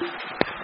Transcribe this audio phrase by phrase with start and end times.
[0.00, 0.59] the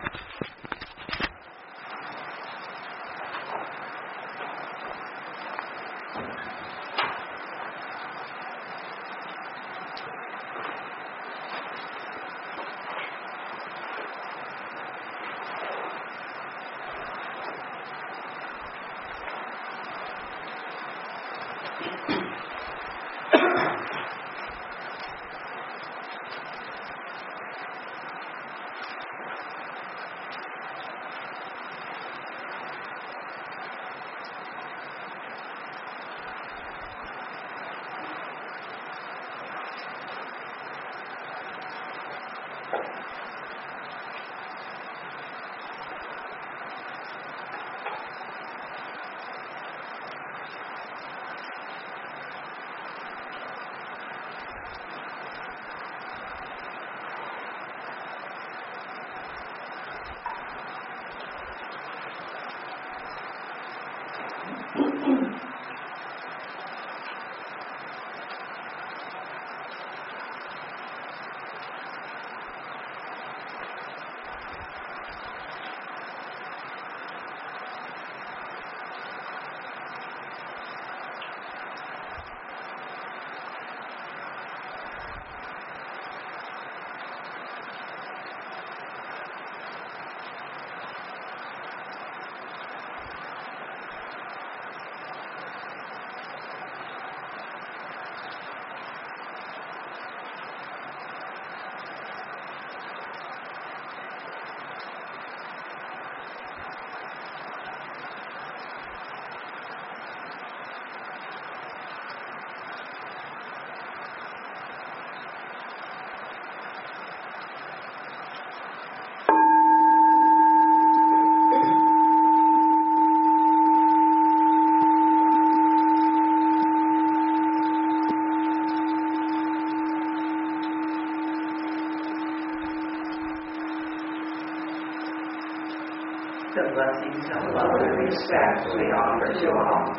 [136.76, 139.96] blessings of love and respect we offer to all,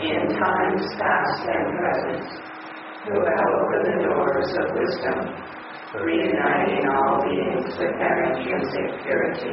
[0.00, 2.24] in times past and present,
[3.04, 5.18] who have opened the doors of wisdom,
[6.00, 9.52] reuniting all beings with their intrinsic purity.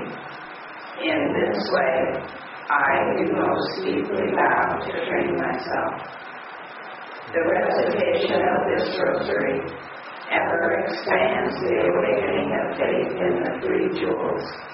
[1.03, 2.23] In this way,
[2.71, 6.07] I do most deeply vow to train myself.
[7.35, 9.59] The recitation of this rosary
[10.31, 14.64] ever expands the awakening of faith in the three jewels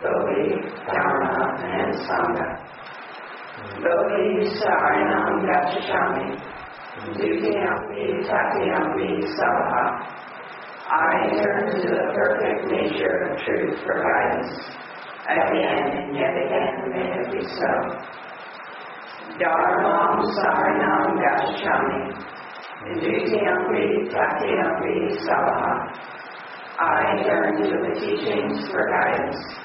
[0.00, 0.56] Bodhi,
[0.88, 2.48] Dharma, and Sangha.
[3.84, 6.40] Bodhi Saranam Gachami,
[7.20, 9.84] Dutiyampi Tatyampi Saha.
[10.88, 14.56] I turn to the perfect nature of truth for guidance.
[15.28, 17.72] Again and yet again may it be so.
[19.36, 22.02] Dharmam Saranam Gachami,
[23.04, 24.96] Dutiyampi Tatyampi
[25.28, 25.92] Saha.
[26.80, 29.60] I turn to the teachings for guidance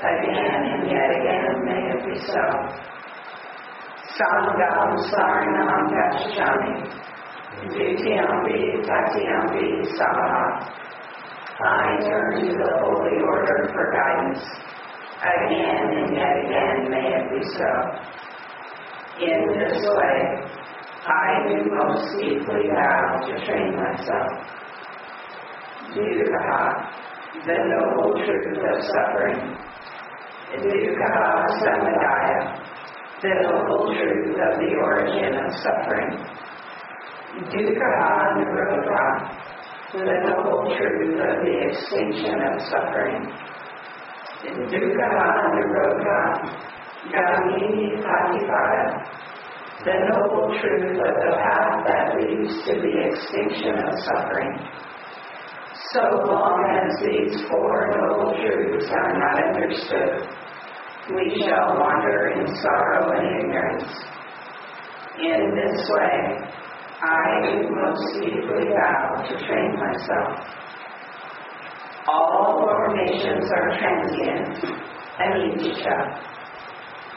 [0.00, 2.44] again and yet again may it be so.
[4.16, 6.76] Sangam Saranam Gachami,
[7.68, 9.66] Dutiyampi Tatyampi
[9.96, 10.40] Saha.
[11.60, 14.44] I turn to the Holy Order for guidance.
[15.20, 17.72] Again and yet again may it be so.
[19.20, 20.18] In this way,
[21.06, 24.32] I do most deeply vow to train myself.
[25.92, 26.90] Dukkha,
[27.44, 29.69] the noble truth of suffering
[30.50, 32.58] Dukkha Samudaya,
[33.22, 36.10] the noble truth of the origin of suffering.
[37.54, 37.92] Dukkha
[38.34, 39.04] Nirodha,
[39.92, 43.30] the noble truth of the extinction of suffering.
[44.42, 45.10] Dukkha
[45.54, 46.18] Nirodha,
[47.14, 49.06] Gamini Patipada,
[49.84, 54.58] the noble truth of the path that leads to the extinction of suffering.
[55.94, 60.39] So long as these four noble truths are not understood,
[61.14, 63.90] we shall wander in sorrow and ignorance.
[65.18, 66.20] In this way,
[67.02, 70.38] I do most deeply vow to train myself.
[72.06, 74.64] All formations are transient,
[75.18, 75.98] anicca.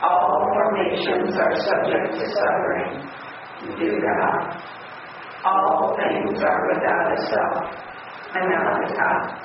[0.02, 2.94] All formations are subject to suffering,
[3.78, 4.32] dukkha.
[5.46, 7.56] All things are without a self,
[8.36, 9.44] anatta.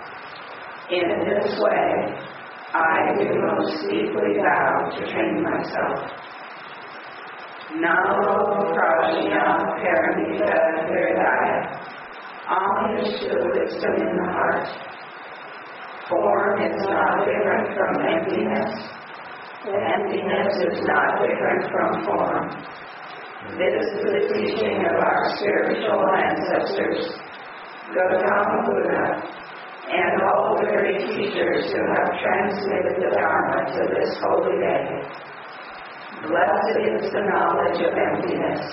[0.91, 2.29] In this way,
[2.75, 6.05] I do most deeply vow to train myself.
[7.81, 9.45] Namo Prajna
[9.81, 10.69] Paramita.
[12.49, 14.69] Homage to wisdom in the heart.
[16.09, 18.73] Form is not different from emptiness.
[19.65, 22.49] Emptiness is not different from form.
[23.57, 27.13] This is the teaching of our spiritual ancestors,
[27.95, 29.48] Gautama Buddha,
[29.89, 34.85] and all the great teachers who have transmitted the Dharma to this holy day.
[36.29, 38.65] Blessed is the knowledge of emptiness.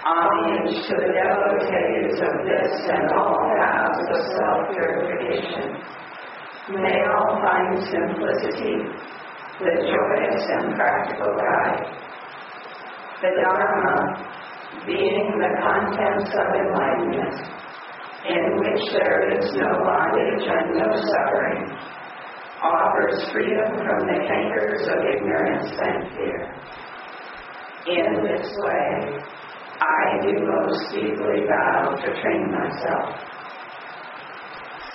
[0.00, 5.76] Homage to the devotees of this and all paths of self-purification.
[6.72, 8.80] May all find simplicity,
[9.60, 11.84] the joyous and practical guide.
[13.20, 14.24] The Dharma,
[14.86, 17.67] being the contents of enlightenment,
[18.26, 21.78] in which there is no bondage and no suffering,
[22.62, 26.40] offers freedom from the cankers of ignorance and fear.
[27.86, 29.22] In this way,
[29.80, 33.14] I do most deeply vow to train myself.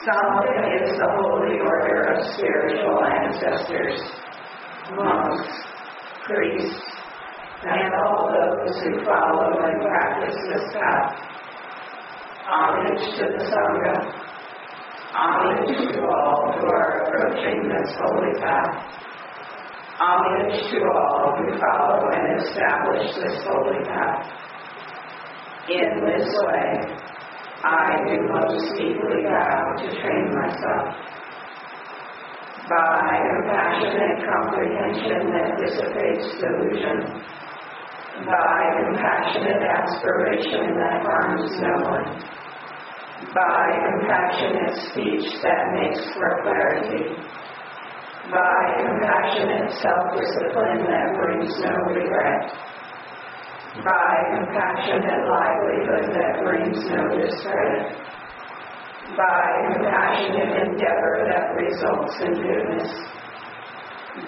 [0.04, 4.02] Sangha is the holy order of spiritual ancestors,
[4.92, 5.48] monks,
[6.26, 6.94] priests,
[7.64, 11.33] and all those who follow and practice this path
[12.54, 13.96] homage to the Sangha,
[15.10, 18.78] homage to all who are approaching this holy path,
[19.98, 24.30] homage to all who follow and establish this holy path.
[25.70, 26.70] In this way,
[27.64, 30.94] I do most deeply vow to train myself.
[32.70, 37.24] By compassionate comprehension that dissipates delusion,
[38.26, 42.43] by compassionate aspiration that harms no one,
[43.32, 47.16] by compassionate speech that makes for clarity,
[48.28, 52.52] by compassionate self-discipline that brings no regret,
[53.80, 57.96] by compassionate livelihood that brings no discredit,
[59.16, 62.92] by compassionate endeavor that results in goodness,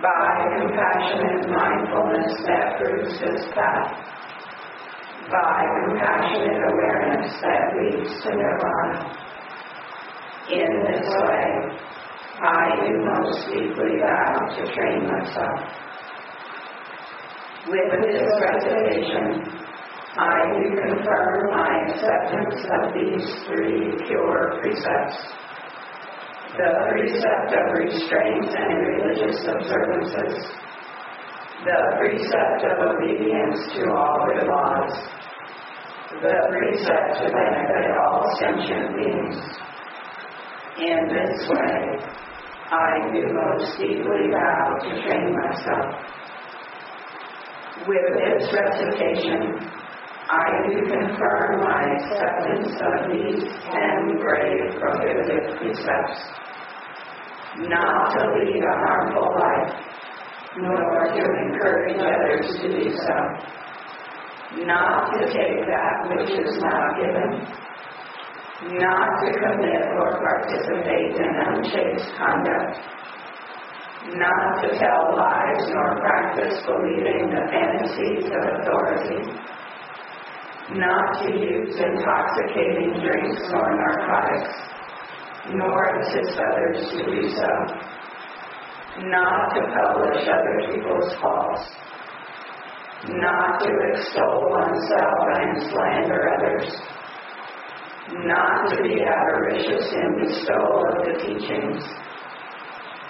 [0.02, 4.16] by compassionate mindfulness that proves his path,
[5.32, 9.26] by compassionate awareness that leads to nirvana.
[10.52, 11.46] In this way,
[12.42, 15.60] I do most deeply vow to train myself.
[17.68, 19.42] With this recitation,
[20.18, 25.18] I do confirm my acceptance of these three pure precepts.
[26.56, 30.65] The precept of restraint and religious observances,
[31.66, 34.94] the precept of obedience to all the laws,
[36.22, 39.42] the precept to benefit all sentient beings.
[40.78, 42.06] In this way,
[42.70, 45.90] I do most deeply vow to train myself.
[47.88, 49.58] With this recitation,
[50.30, 56.22] I do confirm my acceptance of these ten grave prohibited precepts.
[57.58, 59.85] Not to lead a harmful life,
[60.58, 63.18] nor to encourage others to do so.
[64.64, 67.44] Not to take that which is not given,
[68.80, 72.80] not to commit or participate in unchaste conduct,
[74.16, 79.28] not to tell lies nor practice believing the fantasies of authority,
[80.80, 84.56] not to use intoxicating drinks or narcotics,
[85.52, 87.52] nor assist others to do so,
[89.04, 91.76] not to publish other people's faults
[93.10, 96.72] not to extol oneself and slander others,
[98.26, 101.84] not to be avaricious in the bestowal of the teachings,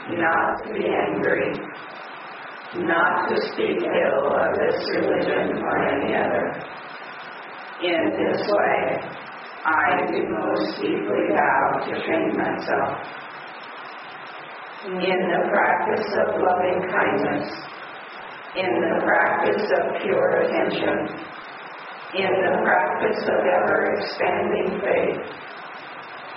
[0.10, 1.54] not to be angry,
[2.84, 6.46] not to speak ill of this religion or any other.
[7.84, 9.00] In this way,
[9.66, 13.25] I do most deeply vow to train myself.
[14.86, 17.50] In the practice of loving kindness,
[18.54, 21.10] in the practice of pure attention,
[22.14, 25.26] in the practice of ever expanding faith,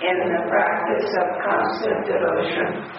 [0.01, 2.89] in the practice of constant devotion,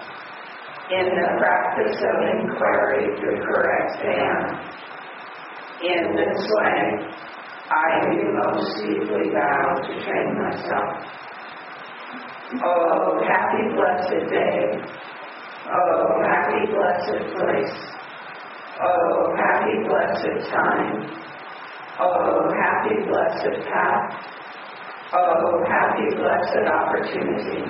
[0.95, 4.55] in the practice of inquiry through correct path.
[5.83, 6.79] In this way,
[7.75, 11.21] I do most deeply vow to train myself.
[12.65, 15.00] Oh, happy blessed day.
[15.73, 17.77] Oh, happy blessed place.
[18.83, 21.07] Oh, happy blessed time.
[22.01, 24.31] Oh, happy blessed path.
[25.13, 27.63] Oh, happy blessed opportunity.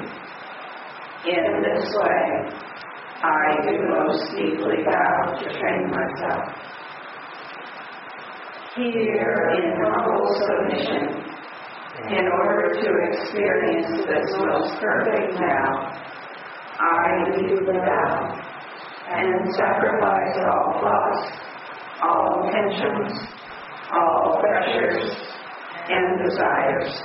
[1.28, 2.60] In this way,
[3.22, 6.56] I do most deeply vow to train myself.
[8.76, 11.20] Here in humble submission,
[12.08, 16.09] in order to experience this most perfect now,
[16.80, 18.40] I leave the vow
[19.12, 21.28] and sacrifice all thoughts,
[22.02, 23.20] all intentions,
[23.92, 25.12] all pressures
[25.90, 27.02] and desires.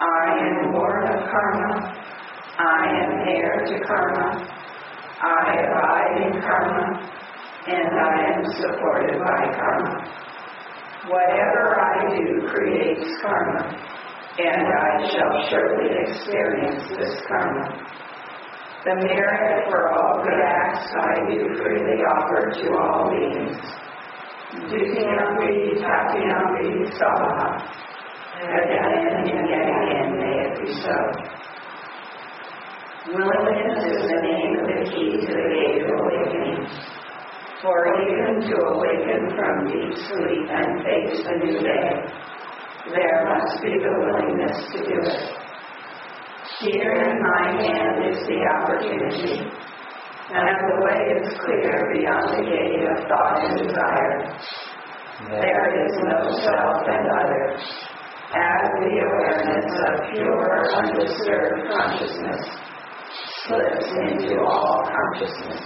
[0.00, 2.02] I am born of karma.
[2.58, 4.56] I am heir to karma.
[5.22, 7.10] I abide in karma,
[7.68, 10.04] and I am supported by karma.
[11.08, 13.70] Whatever I do creates karma,
[14.38, 17.86] and I shall surely experience this karma.
[18.86, 23.58] The merit for all good acts I do freely offer to all beings.
[24.62, 27.66] Dutyanamri Tatyamri Sabaha.
[28.38, 30.98] Again and yet again may it be so.
[33.10, 36.62] Willingness is the name of the key to the gate of awakening.
[37.62, 41.90] For even to awaken from deep sleep and face a new day,
[42.94, 45.45] there must be the willingness to do it.
[46.60, 52.80] Here in my hand is the opportunity, and the way is clear beyond the gate
[52.80, 54.24] of thought and desire.
[55.28, 57.60] There is no self and other,
[58.32, 62.40] as the awareness of pure, undisturbed consciousness
[63.44, 65.60] slips into all consciousness.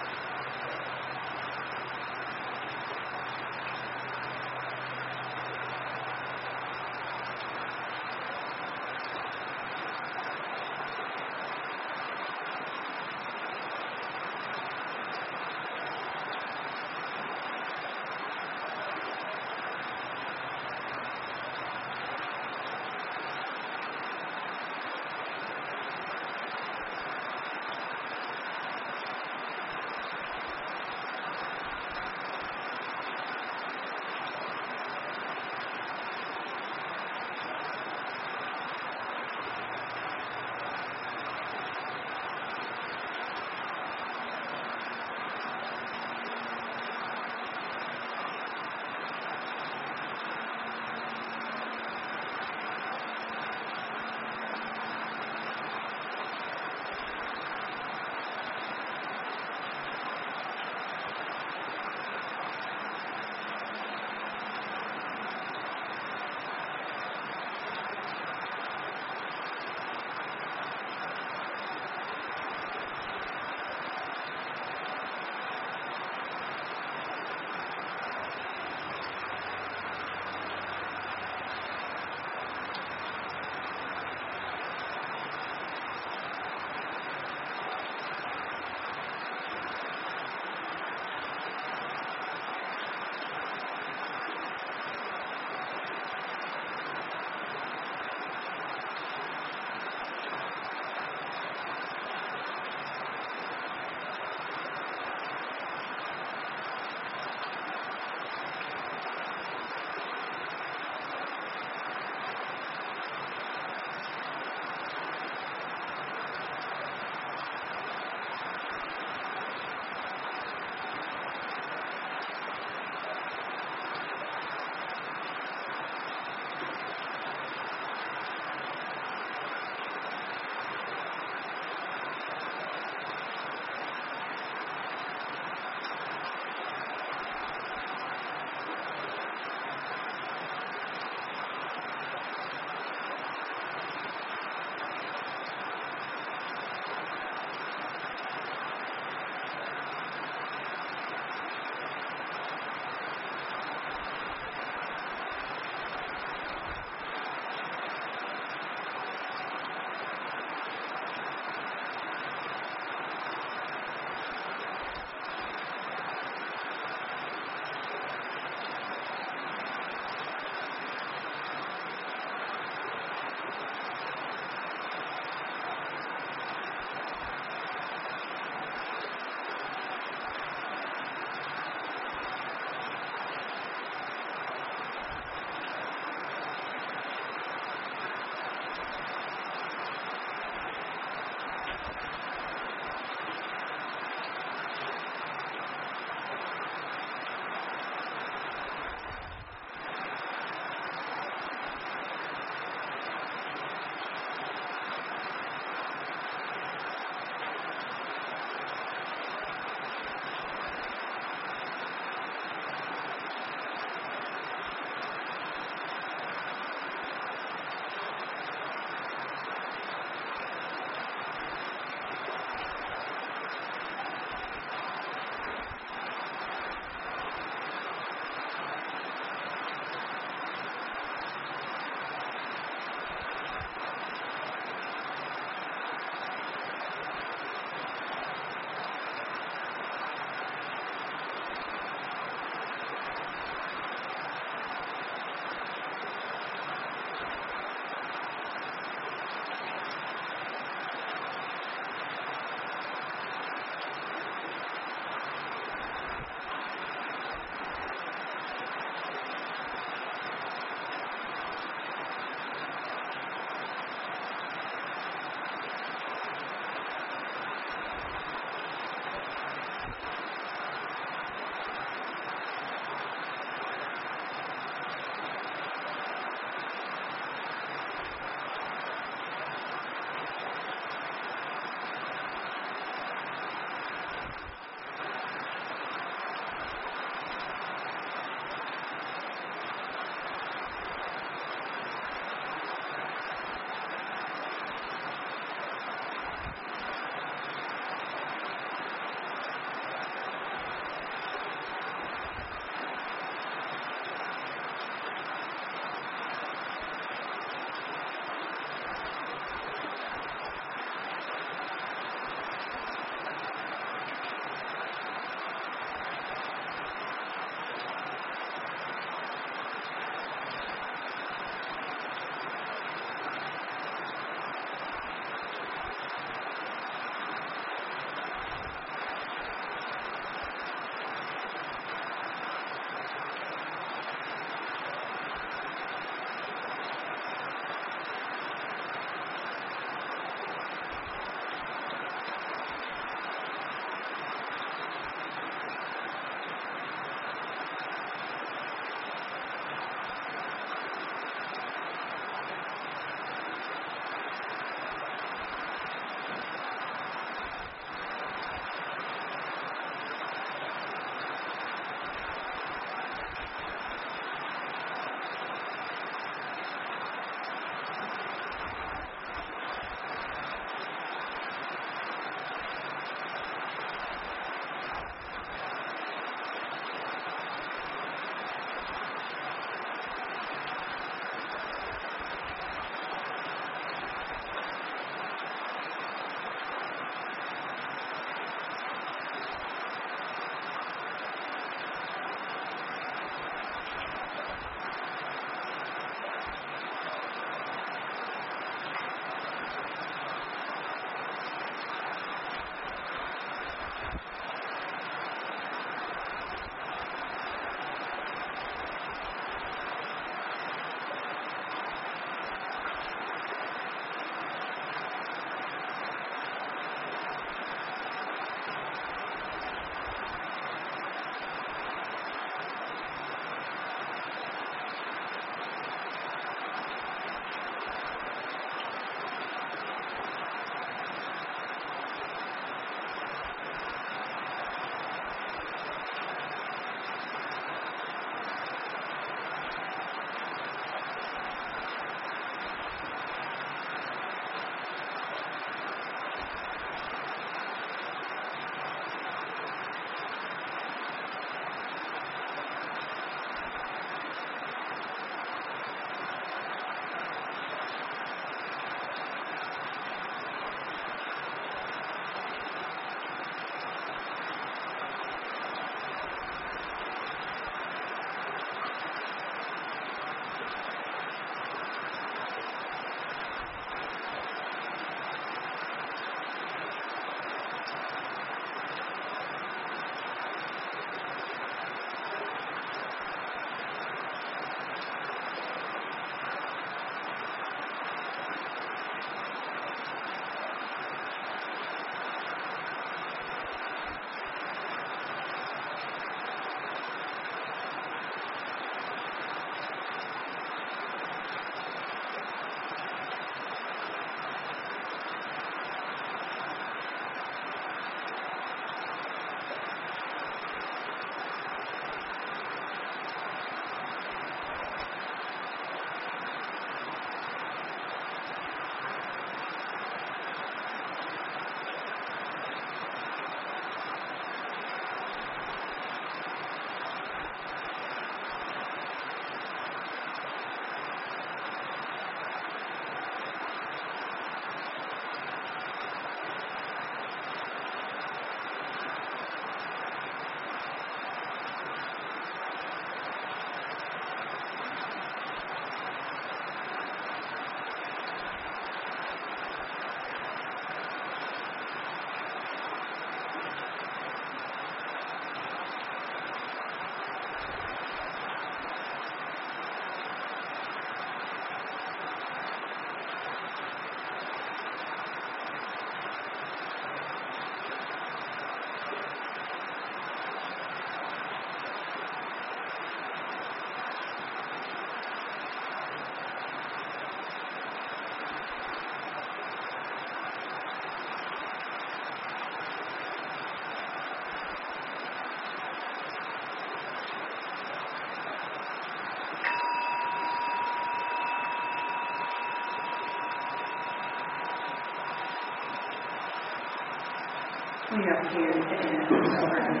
[598.10, 600.00] We have hand-to-hand suffering.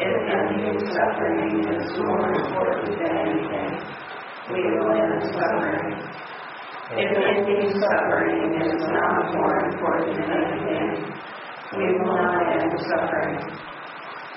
[0.00, 3.72] If ending suffering is more important than anything,
[4.48, 5.92] we will end suffering.
[6.92, 11.12] If ending suffering is not more important than anything,
[11.76, 13.60] we will not end suffering.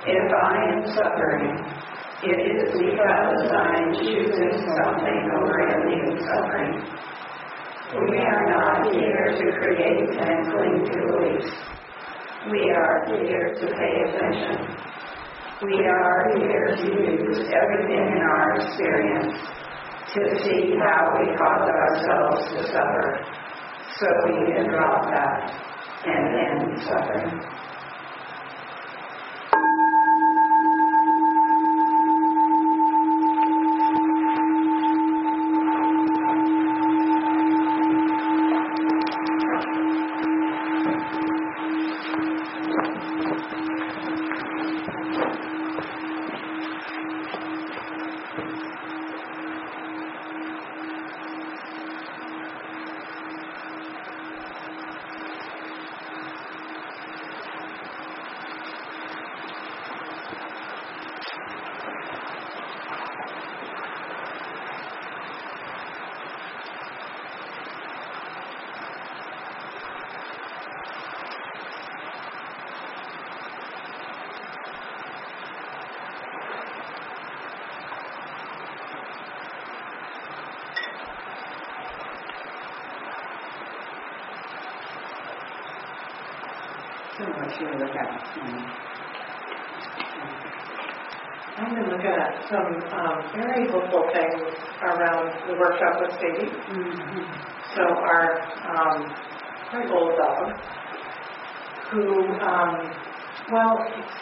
[0.06, 1.56] If I am suffering,
[2.24, 6.84] it is because I am choosing something over ending suffering.
[7.96, 11.65] We are not here to create and cling to beliefs.
[12.52, 14.70] We are here to pay attention.
[15.64, 19.34] We are here to use everything in our experience
[20.14, 23.26] to see how we cause ourselves to suffer
[23.98, 25.42] so we can drop that
[26.06, 27.42] and end suffering.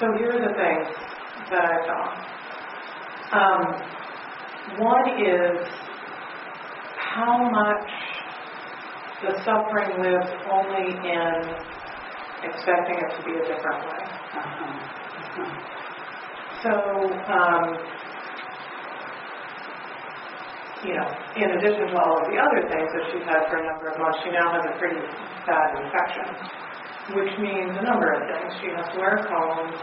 [0.03, 0.91] So here are the things
[1.47, 2.03] that I saw.
[3.39, 3.63] Um,
[4.83, 5.63] one is
[6.99, 7.87] how much
[9.23, 11.39] the suffering lives only in
[12.43, 14.03] expecting it to be a different way.
[14.03, 14.67] Uh-huh.
[15.39, 15.55] Uh-huh.
[16.67, 16.73] So,
[17.31, 17.63] um,
[20.83, 21.07] you know,
[21.39, 23.95] in addition to all of the other things that she's had for a number of
[24.03, 24.99] months, she now has a pretty
[25.47, 26.27] bad infection,
[27.11, 28.53] which means a number of things.
[28.63, 29.75] She has to wear a cone,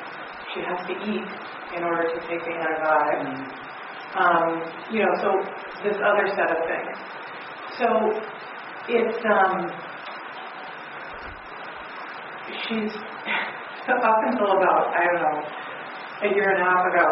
[0.55, 1.29] she has to eat
[1.77, 3.61] in order to take the antibiotics.
[4.16, 4.49] Um,
[4.91, 5.31] you know, so
[5.85, 6.97] this other set of things.
[7.79, 7.87] So
[8.89, 9.71] it's um,
[12.66, 12.91] she's
[13.89, 15.61] up until about I don't know
[16.23, 17.09] a year and a half ago,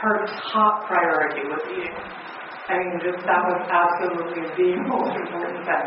[0.00, 2.21] her top priority was eating.
[2.72, 5.86] I mean, just that was absolutely the most important thing,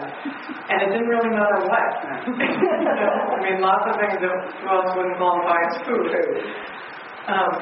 [0.69, 1.91] and it didn't really matter what.
[3.33, 6.13] I mean, lots of things that most wouldn't qualify as food.
[7.25, 7.53] Um,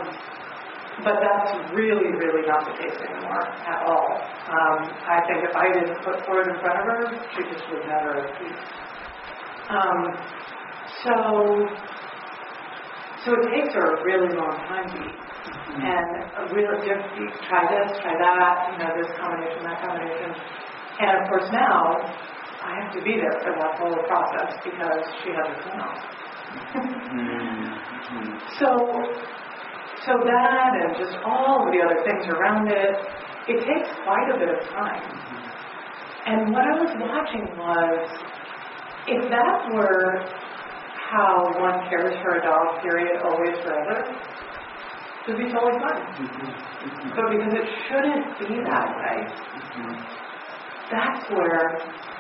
[1.08, 4.08] but that's really, really not the case anymore at all.
[4.52, 7.02] Um, I think if I didn't put food in front of her,
[7.32, 8.60] she just would never eat.
[9.72, 10.00] Um,
[11.04, 11.16] so,
[13.26, 15.23] so it takes her a really long time to eat.
[15.74, 17.02] And a real just
[17.50, 20.30] try this, try that, you know, this combination, that combination.
[21.02, 21.98] And of course now
[22.62, 25.74] I have to be there for that whole process because she has a mm-hmm.
[25.74, 25.94] smell.
[28.60, 28.68] So
[30.06, 32.96] so that and just all of the other things around it,
[33.48, 35.02] it takes quite a bit of time.
[35.02, 35.44] Mm-hmm.
[36.26, 38.08] And what I was watching was
[39.08, 40.24] if that were
[41.14, 44.02] how one cares for a dog, period, always forever,
[45.24, 46.04] it would be totally fine.
[47.16, 49.18] But because it shouldn't be that way,
[50.92, 51.66] that's where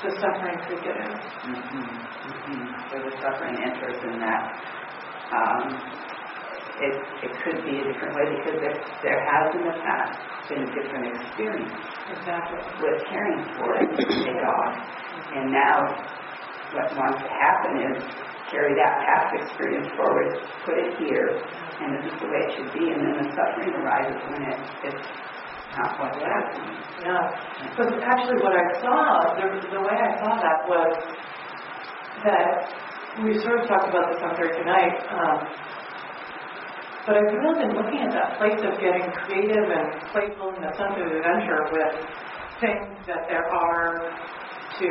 [0.04, 1.12] the suffering could get in.
[2.88, 4.44] So the suffering enters in that.
[5.34, 5.66] Um,
[6.74, 10.14] it, it could be a different way because there, there has in the past
[10.50, 11.80] been a different experience
[12.12, 12.60] Exactly.
[12.82, 14.70] with caring for a dog.
[15.38, 15.78] And now
[16.74, 17.98] what wants to happen is
[18.54, 20.30] carry that past experience forward,
[20.62, 21.42] put it here,
[21.82, 24.60] and this is the way it should be, and then the suffering arises when it,
[24.94, 25.06] it's
[25.74, 26.78] not what's happening.
[27.02, 27.34] Yeah.
[27.74, 30.94] But actually what I saw, the, the way I saw that was
[32.22, 32.46] that
[33.26, 35.38] we sort of talked about this on Thursday night, um,
[37.06, 40.74] but I've really been looking at that place of getting creative and playful and a
[40.78, 41.94] sense of adventure with
[42.62, 44.08] things that there are
[44.80, 44.90] to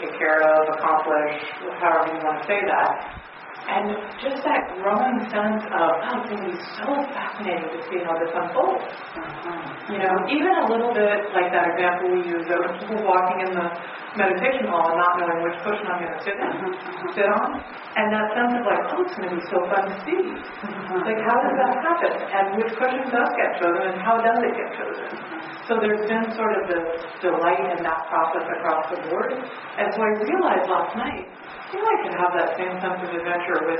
[0.00, 1.36] take care of, accomplish,
[1.80, 3.19] however you want to say that.
[3.68, 8.00] And just that growing sense of, oh, it's going to be so fascinating to see
[8.02, 8.82] how this unfolds.
[9.14, 9.92] Uh-huh.
[9.92, 13.50] You know, even a little bit like that example we use of people walking in
[13.54, 13.66] the
[14.18, 16.50] meditation hall and not knowing which cushion I'm going to sit in,
[17.14, 17.62] sit on,
[17.94, 20.20] and that sense of like, oh, it's going to be so fun to see.
[21.06, 22.12] Like, how does that happen?
[22.26, 25.08] And which cushion does get chosen, and how does it get chosen?
[25.70, 26.86] So there's been sort of this
[27.22, 29.30] delight in that process across the board.
[29.78, 31.30] And so I realized last night,
[31.70, 33.78] I feel I could have that same sense of adventure with,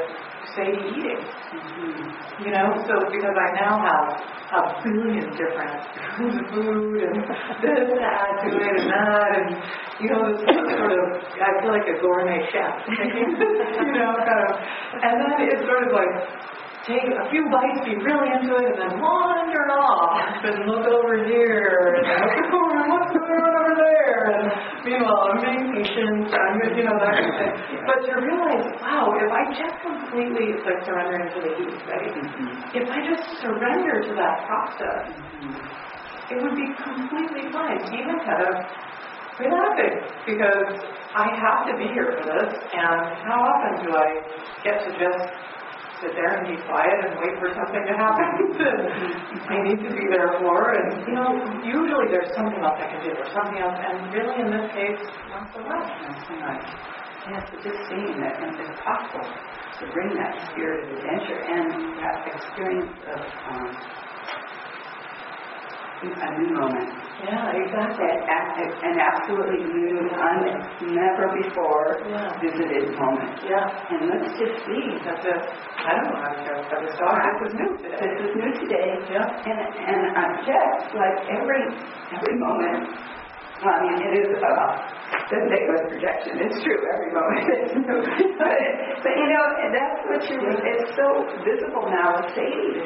[0.54, 1.18] say, eating.
[1.26, 2.46] Mm-hmm.
[2.46, 4.06] You know, so because I now have
[4.54, 7.18] a billion different kinds of food and
[7.58, 9.48] this to add to it and that and
[9.98, 12.78] you know, this sort of I feel like a gourmet chef.
[12.86, 14.50] you know, kind of
[15.02, 16.14] and then it's sort of like
[16.90, 21.22] take a few bites, be really into it, and then wander off and look over
[21.22, 22.02] here and
[22.34, 24.18] look over what's going on over there.
[24.34, 24.46] And
[24.82, 27.54] meanwhile, I'm being patient, I'm you know that kind of thing.
[27.86, 32.10] But to realize, wow, if I just completely it's like surrendering to the heat, right?
[32.10, 32.82] Mm-hmm.
[32.82, 35.06] If I just surrender to that process,
[36.34, 38.54] it would be completely fine, even kind of
[39.38, 39.94] relaxing,
[40.26, 40.74] because
[41.14, 44.08] I have to be here for this, and how often do I
[44.62, 45.50] get to just
[46.00, 48.28] sit there and be quiet and wait for something to happen
[49.52, 50.72] I need to be there for.
[50.72, 51.28] And, you know,
[51.60, 53.76] usually there's something else I can do or something else.
[53.76, 55.88] And really in this case, not so much.
[56.06, 56.64] Not so much.
[57.28, 61.68] Yes, but just seeing that and it's possible to bring that spirit of adventure and
[62.00, 63.68] that experience of um,
[66.08, 66.88] a new moment.
[67.20, 68.08] Yeah, exactly.
[68.08, 70.40] An, absolutely new, un,
[70.96, 72.32] never before Yeah.
[72.40, 73.36] visited moment.
[73.44, 73.92] Yeah.
[73.92, 74.96] And let's just see.
[75.04, 75.40] That's it.
[75.76, 77.20] I don't know how to tell this dog.
[77.20, 78.00] This is new today.
[78.00, 78.88] This is new today.
[79.12, 79.28] Yeah.
[79.44, 81.62] And, and I'm just like every
[82.16, 82.96] every moment.
[83.60, 84.40] I mean, it is a
[85.30, 85.52] doesn't
[85.92, 86.32] projection.
[86.42, 87.44] It's true every moment.
[88.40, 88.56] but,
[89.04, 90.36] but you know, that's what you.
[90.42, 91.06] It's so
[91.46, 92.82] visible now with Sadie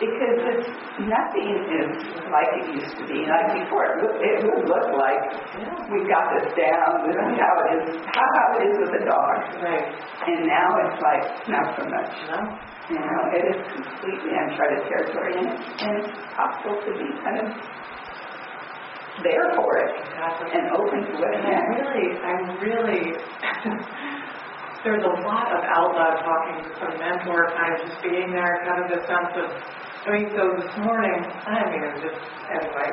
[0.00, 0.68] because it's
[1.04, 1.92] nothing is
[2.32, 3.28] like it used to be.
[3.28, 5.20] Like before, it, look, it would look like
[5.92, 7.04] we got this down.
[7.04, 7.86] This is how it is.
[8.08, 9.36] How, how it is with a dog.
[9.60, 9.86] Right.
[10.30, 12.12] And now it's like not so much.
[12.30, 12.38] No?
[12.88, 17.48] You know, it is completely uncharted territory, and and it's possible to be kind of
[19.24, 20.48] there for it Exactly.
[20.52, 21.32] and open to it.
[21.36, 23.02] And I really, I'm really,
[24.84, 28.84] there's a lot of out loud talking, some mentor kind of just being there, kind
[28.84, 29.48] of the sense of,
[30.06, 32.20] I mean, so this morning, I mean, it just,
[32.52, 32.88] anyway,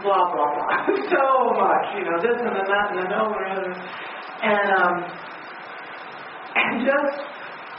[0.00, 0.76] blah, blah, blah,
[1.12, 1.24] so
[1.60, 3.74] much, you know, this and then that and then over and over.
[4.44, 4.96] And, um,
[6.54, 7.16] and just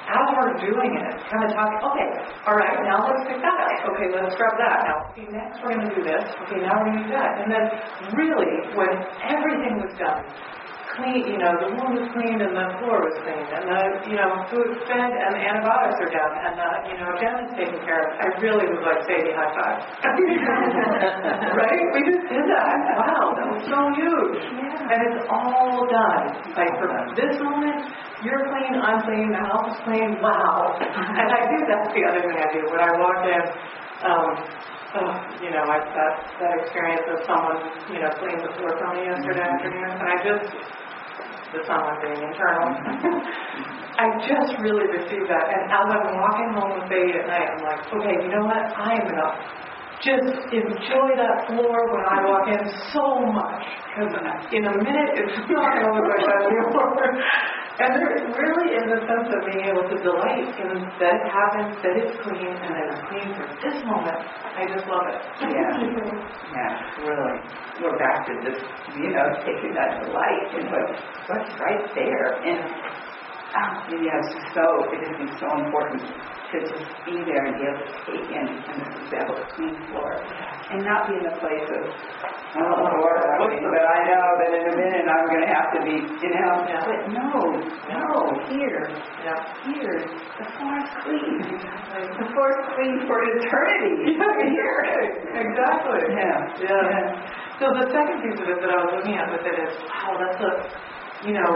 [0.06, 2.10] as we're doing it, kind of talking, okay,
[2.45, 3.89] all right, now let's pick that up.
[3.93, 4.86] Okay, let's scrub that.
[4.86, 6.24] Now, okay, next we're going to do this.
[6.45, 7.32] Okay, now we're going to do that.
[7.41, 7.66] And then
[8.14, 8.93] really, when
[9.26, 10.22] everything was done,
[10.95, 14.17] clean, you know, the room was cleaned and the floor was cleaned and the, you
[14.17, 18.07] know, food fed and the antibiotics are done and the, you know, is taken care
[18.07, 18.09] of.
[18.19, 19.77] I really was like, Sadie, high five.
[21.59, 21.83] right?
[21.91, 22.75] We just did that.
[22.95, 24.41] Wow, that was so huge.
[24.55, 24.91] Yeah.
[24.95, 26.23] And it's all done.
[26.55, 26.87] Like for
[27.19, 27.91] this moment,
[28.23, 30.17] you're clean, I'm clean, the house is clean.
[30.23, 30.79] Wow.
[30.79, 32.61] And I do, that's the other thing I do.
[32.71, 33.43] When I walk in,
[34.05, 34.29] um,
[34.95, 35.11] oh,
[35.43, 37.59] you know, I've that, that experience of someone,
[37.91, 40.49] you know, cleaned the floor for me yesterday afternoon, and I just,
[41.53, 42.69] the someone being internal,
[44.01, 45.45] I just really received that.
[45.51, 48.63] And as I'm walking home with Sadie at night, I'm like, okay, you know what?
[48.75, 49.31] I am gonna
[50.03, 53.63] just enjoy that floor when I walk in so much.
[53.95, 54.11] Because
[54.51, 57.15] in a minute, it's not going to look like that anymore.
[57.75, 61.75] And there really is a sense of being able to delight in that it happens,
[61.83, 64.15] that it's clean, and that it's clean for this moment.
[64.55, 65.19] I just love it.
[65.43, 65.75] Yeah.
[66.55, 67.35] Yeah, really.
[67.83, 68.63] We're back to this,
[68.95, 72.39] you know, taking that delight in what's, what's right there.
[72.47, 72.63] And,
[73.91, 76.03] yeah, it's just so, it has been so important
[76.56, 79.76] to just be there and be able to take in, in this example, the clean
[79.91, 80.16] floor.
[80.72, 81.84] And not be in the place of,
[82.58, 85.70] oh, Lord, I mean, but I know that in a minute I'm going to have
[85.78, 85.95] to be,
[86.26, 86.53] you know.
[86.66, 86.82] Yeah.
[86.89, 87.30] But no,
[87.91, 88.06] no,
[88.49, 88.89] here,
[89.22, 89.38] Yeah.
[89.70, 89.99] here,
[90.41, 91.38] the floor is clean.
[92.18, 94.18] The floor is clean for eternity.
[94.49, 94.80] here.
[95.38, 96.01] Exactly.
[96.18, 96.39] Yeah.
[96.66, 97.62] Yeah.
[97.62, 100.18] So the second piece of it that I was looking at with it is, wow,
[100.18, 100.51] that's a,
[101.30, 101.51] you know,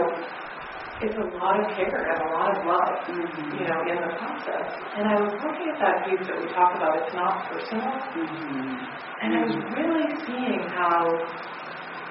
[1.00, 3.58] it's a lot of care and a lot of love, Mhm.
[3.58, 4.68] you know, in the process.
[4.96, 8.86] And I was looking at that piece that we talk about, it's not personal, Mhm.
[9.22, 11.08] and I was really seeing how,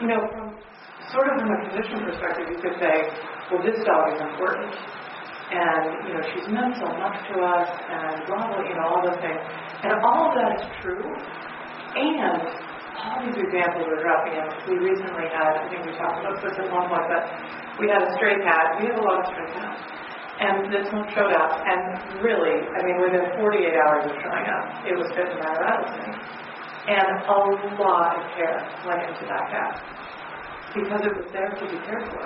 [0.02, 0.56] you know, from
[1.12, 3.10] sort of from a physician perspective, you could say,
[3.52, 4.76] well, this dog is important.
[5.52, 9.02] And, you know, she's meant so much to us and blah, blah, you know, all
[9.02, 9.42] those things.
[9.82, 11.02] And all of that is true.
[11.96, 12.69] And
[13.00, 14.48] all these examples are dropping in.
[14.68, 17.24] We recently had, I think we talked about this at one point, but
[17.80, 18.76] we had a stray cat.
[18.84, 19.80] We have a lot of stray cats.
[20.40, 24.88] And this one showed up, and really, I mean, within 48 hours of showing up,
[24.88, 26.16] it was fit and matter Addison.
[26.88, 27.40] And a
[27.76, 29.76] lot of care went into that cat
[30.74, 32.24] because it was there to be cared for.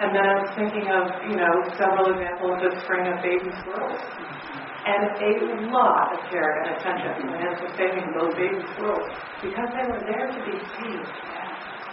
[0.00, 4.00] And then I was thinking of, you know, several examples of spring of baby squirrels.
[4.84, 5.30] And a
[5.72, 9.08] lot of care and attention went into saving those baby squirrels
[9.40, 11.08] because they were there to be saved.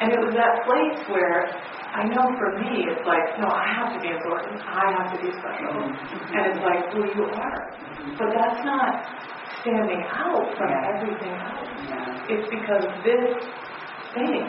[0.04, 1.48] And it was that place where
[1.96, 4.60] I know for me, it's like, no, I have to be important.
[4.68, 5.72] I have to be special.
[5.88, 6.36] Mm-hmm.
[6.36, 7.62] And it's like, well, you are.
[7.72, 8.16] Mm-hmm.
[8.20, 8.92] But that's not
[9.62, 10.92] standing out from Yeah.
[10.96, 11.70] everything else.
[11.88, 12.32] Yeah.
[12.34, 13.30] It's because this
[14.16, 14.42] thing,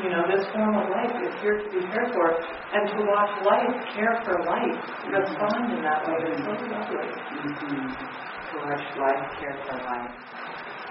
[0.00, 2.28] you know, this form of life is here to be cared for.
[2.72, 7.08] And to watch life, care for life, respond in that way is so lovely.
[7.36, 7.92] Mhm.
[7.92, 10.12] To watch life, care for life.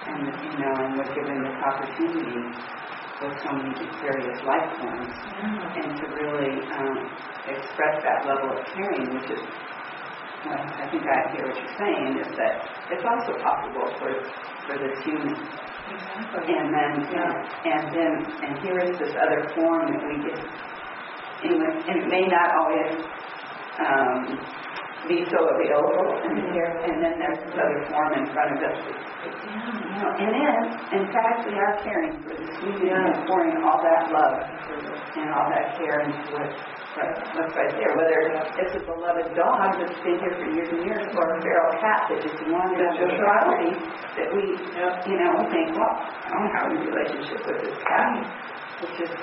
[0.06, 2.42] And, you know, and we're given this opportunity
[3.22, 5.14] with so many various life forms.
[5.42, 6.98] and to really um,
[7.48, 9.42] express that level of caring, which is,
[10.46, 12.54] well, I think I hear what you're saying, is that
[12.92, 14.12] it's also possible for
[14.66, 15.36] for this human.
[15.92, 16.56] Exactly.
[16.56, 18.14] And then, and then,
[18.48, 22.50] and here is this other form that we get, and it- and it may not
[22.60, 22.94] always
[23.82, 24.20] um,
[25.08, 28.78] be so available, and here, and then there's this other form in front of us.
[29.26, 30.56] You know, and then,
[31.02, 34.38] in fact, we are caring for this human and pouring all that love
[35.18, 36.52] and all that care into it.
[36.92, 38.20] Right, what's right there, whether
[38.60, 42.04] it's a beloved dog that's been here for years and years, or a feral cat
[42.12, 43.16] that just into the right.
[43.16, 43.72] property,
[44.20, 48.12] that we, you know, we think, well, I don't have a relationship with this cat.
[48.84, 49.16] It's just,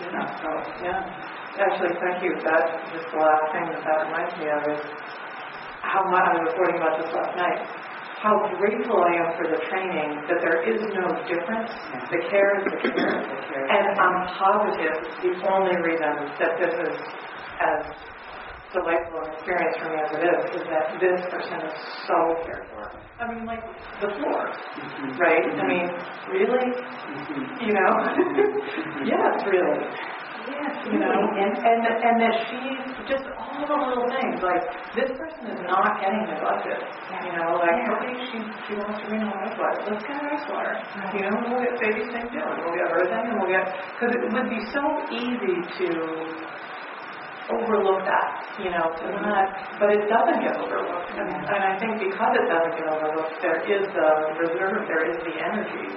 [0.00, 0.48] you know, so,
[0.80, 1.04] Yeah,
[1.60, 2.32] actually, thank you.
[2.40, 2.64] That,
[2.96, 4.80] just the last thing that that reminds me of is
[5.84, 7.68] how much, I was reporting about this last night,
[8.18, 11.70] how grateful I am for the training, that there is no difference.
[12.10, 13.14] The care is the care.
[13.70, 16.96] And I'm positive the only reason that this is
[17.62, 17.82] as
[18.74, 22.66] delightful an experience for me as it is, is that this person is so cared
[22.74, 22.90] for.
[23.18, 23.62] I mean, like,
[24.02, 25.16] the floor, mm-hmm.
[25.16, 25.46] right?
[25.54, 25.88] I mean,
[26.30, 26.68] really?
[26.68, 27.64] Mm-hmm.
[27.64, 27.92] You know?
[29.14, 29.82] yes, really.
[30.88, 34.64] You know, and, and, and that she's just all the little things, like,
[34.96, 36.82] this person is not getting neglected.
[37.22, 40.28] You know, like, okay, she, she wants to bring home ice water, let's get her
[40.34, 40.74] ice water.
[41.14, 44.12] You know, we'll get baby thing and we'll get her thing, and we'll get, because
[44.16, 44.82] it would be so
[45.14, 45.88] easy to
[47.48, 49.24] overlook that, you know, to mm-hmm.
[49.24, 49.48] not,
[49.80, 51.12] but it doesn't get overlooked.
[51.16, 51.48] And, mm-hmm.
[51.48, 55.34] and I think because it doesn't get overlooked, there is the reserve, there is the
[55.40, 55.88] energy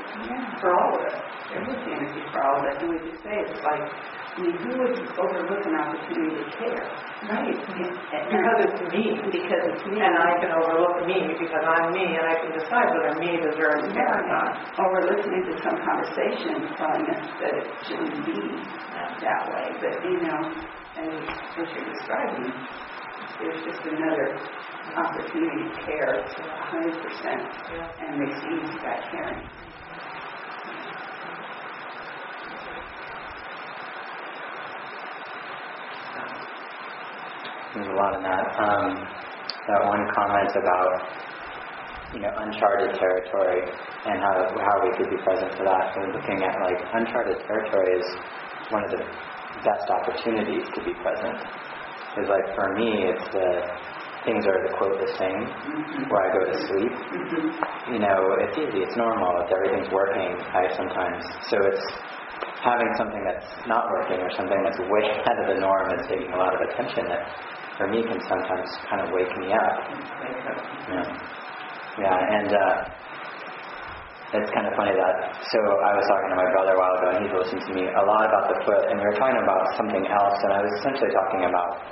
[0.64, 1.16] for all of it.
[1.52, 3.84] there is the energy for all of it, and we just say, it's like,
[4.32, 6.88] I mean, who would overlook an opportunity to care?
[7.28, 7.52] Right.
[7.52, 8.00] And-
[8.32, 9.04] Because it's me.
[9.28, 10.00] Because it's me.
[10.00, 13.92] And I can overlook me because I'm me and I can decide whether me deserves
[13.92, 14.52] care or not.
[14.80, 18.40] Or we're listening to some conversation telling us that it shouldn't be
[19.20, 19.68] that way.
[19.84, 20.42] But, you know,
[20.96, 22.56] and as you're describing,
[23.38, 24.40] there's just another
[24.96, 29.44] opportunity to care to 100% and receive that caring.
[37.72, 38.46] There's a lot in that.
[38.60, 38.88] Um,
[39.68, 40.92] that one comment about
[42.12, 43.64] you know uncharted territory
[44.12, 45.96] and how how we could be present for that.
[45.96, 48.08] And looking at like uncharted territory is
[48.76, 49.02] one of the
[49.64, 51.40] best opportunities to be present.
[52.12, 53.50] Because like for me, it's the
[54.28, 55.42] things are the quote the same
[56.12, 56.94] where I go to sleep.
[57.96, 60.36] You know, it's easy, it's normal, if everything's working.
[60.52, 61.86] I sometimes so it's
[62.62, 66.32] having something that's not working or something that's way out of the norm and taking
[66.34, 67.24] a lot of attention that
[67.78, 69.76] for me can sometimes kind of wake me up.
[70.90, 71.08] Yeah.
[72.00, 72.76] Yeah, and uh,
[74.32, 77.08] it's kind of funny that, so I was talking to my brother a while ago
[77.16, 79.60] and he's listened to me a lot about the foot and we were talking about
[79.76, 81.84] something else and I was essentially talking about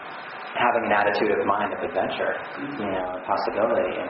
[0.56, 2.34] having an attitude of mind of adventure,
[2.80, 3.92] you know, possibility.
[4.00, 4.10] And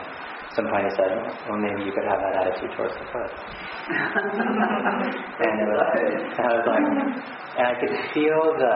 [0.50, 1.14] at some point he said,
[1.46, 3.30] well, maybe you could have that attitude towards the foot.
[5.46, 5.82] and, it was,
[6.34, 6.82] and I was like,
[7.54, 8.74] and I could feel the,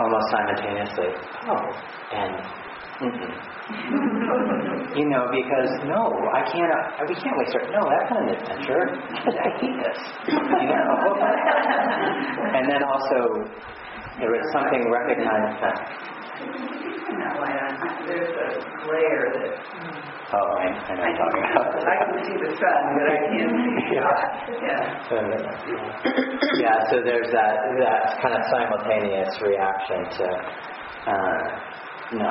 [0.00, 1.12] almost simultaneously,
[1.44, 1.60] oh,
[2.12, 2.40] and
[3.04, 3.32] mm-mm.
[4.96, 6.72] you know, because no, I can't.
[6.72, 7.68] Uh, we can't waste our.
[7.68, 8.88] No, that's not an adventure.
[9.28, 10.00] I hate this.
[10.28, 11.20] You know.
[12.56, 13.44] and then also,
[14.18, 15.78] there was something recognized that.
[17.14, 17.72] That light on,
[18.08, 18.48] there's a
[18.84, 20.13] glare that mm.
[20.32, 21.84] Oh, I, I know what you're talking about.
[21.84, 24.08] I can see the sun, but I can't see Yeah.
[24.64, 24.84] Yeah.
[26.64, 30.26] yeah, so there's that that kind of simultaneous reaction to
[31.04, 31.44] uh,
[32.16, 32.30] no,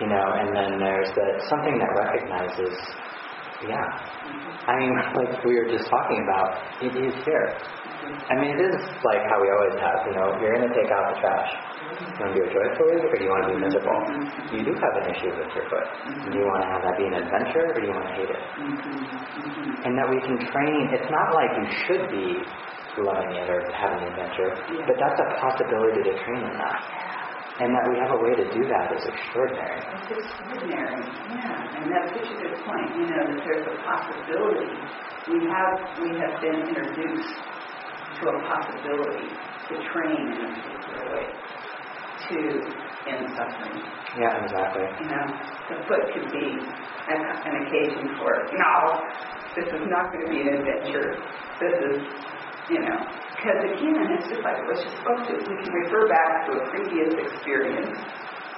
[0.00, 2.76] you know, and then there's that something that recognizes,
[3.64, 3.88] yeah.
[4.68, 6.48] I mean, like we were just talking about,
[6.84, 7.48] it is here.
[8.28, 10.90] I mean, it is like how we always have, you know, you're going to take
[10.92, 11.50] out the trash.
[12.00, 14.00] You want to do it joyfully or do you want to be miserable?
[14.56, 15.84] You do have an issue with your foot.
[16.32, 18.32] Do you want to have that be an adventure or do you want to hate
[18.32, 18.42] it?
[19.84, 22.40] And that we can train, it's not like you should be
[23.04, 24.48] loving it or having an adventure,
[24.88, 26.80] but that's a possibility to train in that.
[27.60, 29.84] And that we have a way to do that is extraordinary.
[30.00, 34.72] It's extraordinary, yeah, and that's such a good point, you know, that there's a possibility.
[35.28, 39.28] We have, we have been introduced to a possibility
[39.68, 41.28] to train in a particular way
[42.30, 42.40] to
[43.10, 43.82] end suffering.
[44.14, 44.86] Yeah, exactly.
[45.02, 45.26] You know,
[45.70, 46.46] the foot could be
[47.10, 48.74] an, an occasion for, no,
[49.58, 51.18] this is not going to be an adventure.
[51.58, 51.98] This is,
[52.70, 52.98] you know,
[53.34, 55.34] because again, it's just like what you're supposed to.
[55.48, 57.98] We can refer back to a previous experience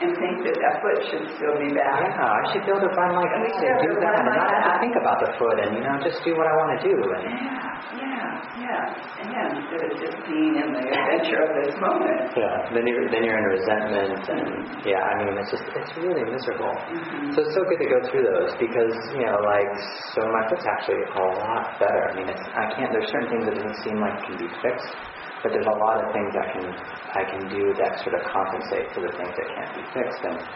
[0.00, 2.00] and think that that foot should still be back.
[2.00, 4.14] Yeah, I should be able to find like we should do be able to that
[4.18, 6.54] and not have to think about the foot and, you know, just do what I
[6.58, 6.94] want to do.
[6.96, 8.22] And Yeah,
[8.56, 8.82] yeah,
[9.20, 9.44] yeah.
[9.52, 12.32] Instead of just being in the adventure of this moment.
[12.34, 14.48] yeah, then you're then you're in resentment and
[14.86, 16.72] yeah, I mean it's just it's really miserable.
[16.88, 17.34] Mhm.
[17.36, 19.70] So it's so good to go through those because you know like
[20.16, 22.02] so my foot's actually a lot better.
[22.10, 24.92] I mean it's I can't there's certain things that doesn't seem like can be fixed,
[25.42, 26.66] but there's a lot of things that can
[27.12, 30.38] I can do that sort of compensate for the things that can't be fixed and.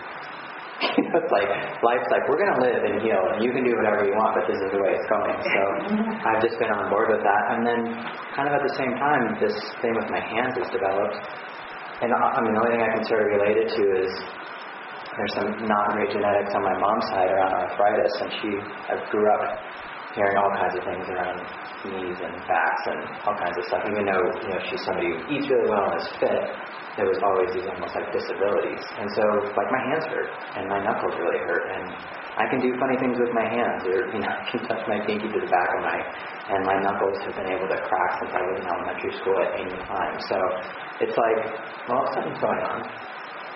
[0.76, 1.48] You know, it's like
[1.80, 4.44] life's like we're gonna live and heal, and you can do whatever you want, but
[4.44, 5.32] this is the way it's going.
[5.32, 5.60] So
[6.28, 7.80] I've just been on board with that, and then
[8.36, 11.16] kind of at the same time, this thing with my hands has developed.
[12.04, 14.12] And I I mean, the only thing I can sort of relate it to is
[15.16, 18.50] there's some non-great genetics on my mom's side around arthritis, and she
[18.92, 19.56] I grew up
[20.16, 21.38] hearing all kinds of things around
[21.84, 23.84] knees and backs and all kinds of stuff.
[23.84, 26.44] Even though you know she's somebody who eats really well and is fit,
[26.96, 28.82] there was always these almost like disabilities.
[28.96, 31.84] And so like my hands hurt and my knuckles really hurt, and
[32.36, 34.98] I can do funny things with my hands, or you know I can touch my
[35.04, 35.98] pinky to the back of my,
[36.56, 39.52] and my knuckles have been able to crack since I was in elementary school at
[39.60, 40.16] any time.
[40.32, 40.36] So
[41.04, 41.40] it's like,
[41.88, 42.80] well, something's going on.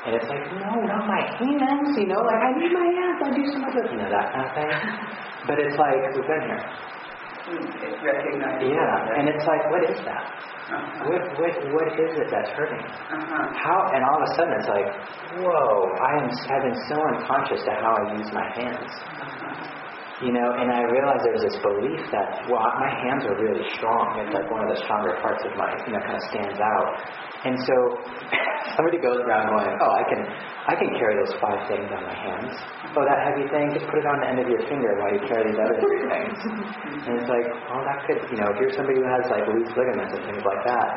[0.01, 3.31] And it's like, no, not my hands, you know, like I need my hands, I
[3.37, 4.71] do some other, you know, that kind of thing.
[5.45, 6.65] But it's like, we've been here.
[7.51, 8.63] It's recognized.
[8.65, 10.25] Yeah, and it's like, what is that?
[10.71, 11.11] Uh-huh.
[11.11, 12.81] What, what, what is it that's hurting?
[12.81, 13.45] Uh-huh.
[13.59, 14.89] How, and all of a sudden it's like,
[15.43, 18.89] whoa, I am, I've been so unconscious to how I use my hands.
[19.05, 20.25] Uh-huh.
[20.25, 23.65] You know, and I realized there was this belief that, well, my hands are really
[23.73, 24.21] strong.
[24.21, 26.89] It's like one of the stronger parts of my, you know, kind of stands out.
[27.41, 27.75] And so
[28.77, 30.21] somebody goes around going, oh, I can,
[30.69, 32.53] I can carry those five things on my hands.
[32.93, 35.23] Oh, that heavy thing, just put it on the end of your finger while you
[35.25, 36.37] carry these other three things.
[37.01, 39.73] And it's like, well, that could, you know, if you're somebody who has like loose
[39.73, 40.89] ligaments and things like that,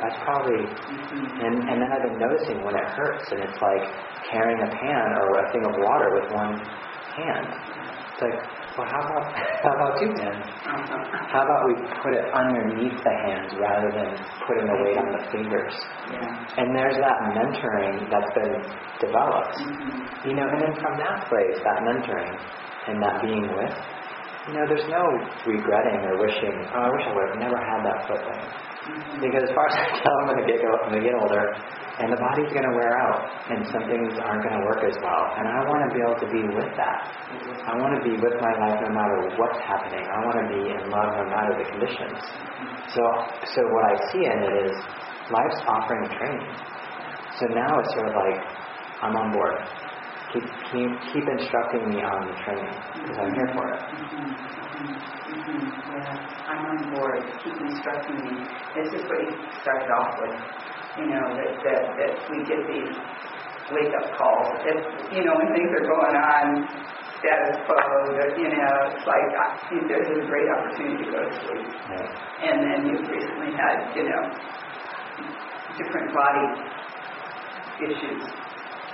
[0.00, 3.84] that's probably, and, and then I've been noticing when it hurts, and it's like
[4.32, 6.56] carrying a pan or a thing of water with one
[7.12, 7.48] hand.
[8.20, 10.44] It's like, well, how about, how about two hands?
[11.32, 14.12] How about we put it underneath the hands rather than
[14.44, 15.72] putting the weight on the fingers?
[16.12, 16.60] Yeah.
[16.60, 18.60] And there's that mentoring that's been
[19.00, 19.56] developed.
[19.64, 20.28] Mm-hmm.
[20.28, 22.36] You know, and then from that place, that mentoring
[22.92, 25.04] and that being with, you know, there's no
[25.48, 28.44] regretting or wishing, oh, I wish I would have never had that foot thing.
[28.44, 29.16] Mm-hmm.
[29.24, 31.56] Because as far as I tell, I'm going to get, I'm going to get older,
[32.00, 33.18] and the body's going to wear out,
[33.52, 35.22] and some things aren't going to work as well.
[35.36, 36.98] And I want to be able to be with that.
[37.68, 40.04] I want to be with my life no matter what's happening.
[40.08, 42.18] I want to be in love no matter the conditions.
[42.96, 43.02] So,
[43.52, 44.72] so what I see in it is
[45.28, 46.48] life's offering training.
[47.36, 48.38] So now it's sort of like
[49.04, 49.56] I'm on board.
[50.32, 53.80] Keep keep, keep instructing me on the training because I'm here for it.
[55.30, 55.62] Mhm.
[55.90, 56.16] Yeah,
[56.48, 57.22] I'm on board.
[57.44, 58.32] Keep instructing me.
[58.74, 59.32] This is what you
[59.62, 60.36] started off with.
[60.98, 62.92] You know that that that we get these
[63.70, 64.58] wake up calls.
[64.66, 64.78] That
[65.14, 66.44] you know when things are going on,
[67.22, 67.78] status quo.
[68.18, 69.46] That you know it's like I
[69.86, 71.68] there's a great opportunity to go to sleep.
[71.94, 72.50] Yeah.
[72.50, 74.22] And then you've recently had you know
[75.78, 76.46] different body
[77.86, 78.22] issues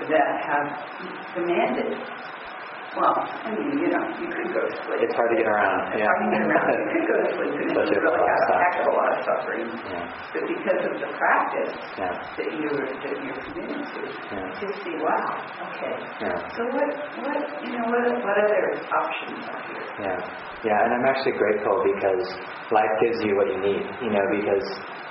[0.05, 0.69] that have
[1.35, 1.97] demanded.
[2.97, 3.13] Well,
[3.45, 5.05] I mean, you know, you could go to sleep.
[5.05, 5.93] It's hard to get around.
[6.01, 6.09] Yeah.
[6.09, 6.81] around.
[6.81, 8.95] You could go to sleep and Such you a really have a heck of a
[8.97, 9.69] lot of suffering.
[9.85, 10.05] Yeah.
[10.33, 12.17] But because of the practice Yeah.
[12.17, 14.01] that you're that you're committed to,
[14.33, 14.49] Yeah.
[14.49, 15.29] to see, wow,
[15.69, 15.95] okay.
[16.25, 16.41] Yeah.
[16.57, 16.89] So what
[17.21, 19.85] what you know what what other options are here?
[20.01, 20.21] Yeah.
[20.65, 22.25] Yeah, and I'm actually grateful because
[22.73, 24.65] life gives you what you need, you know, because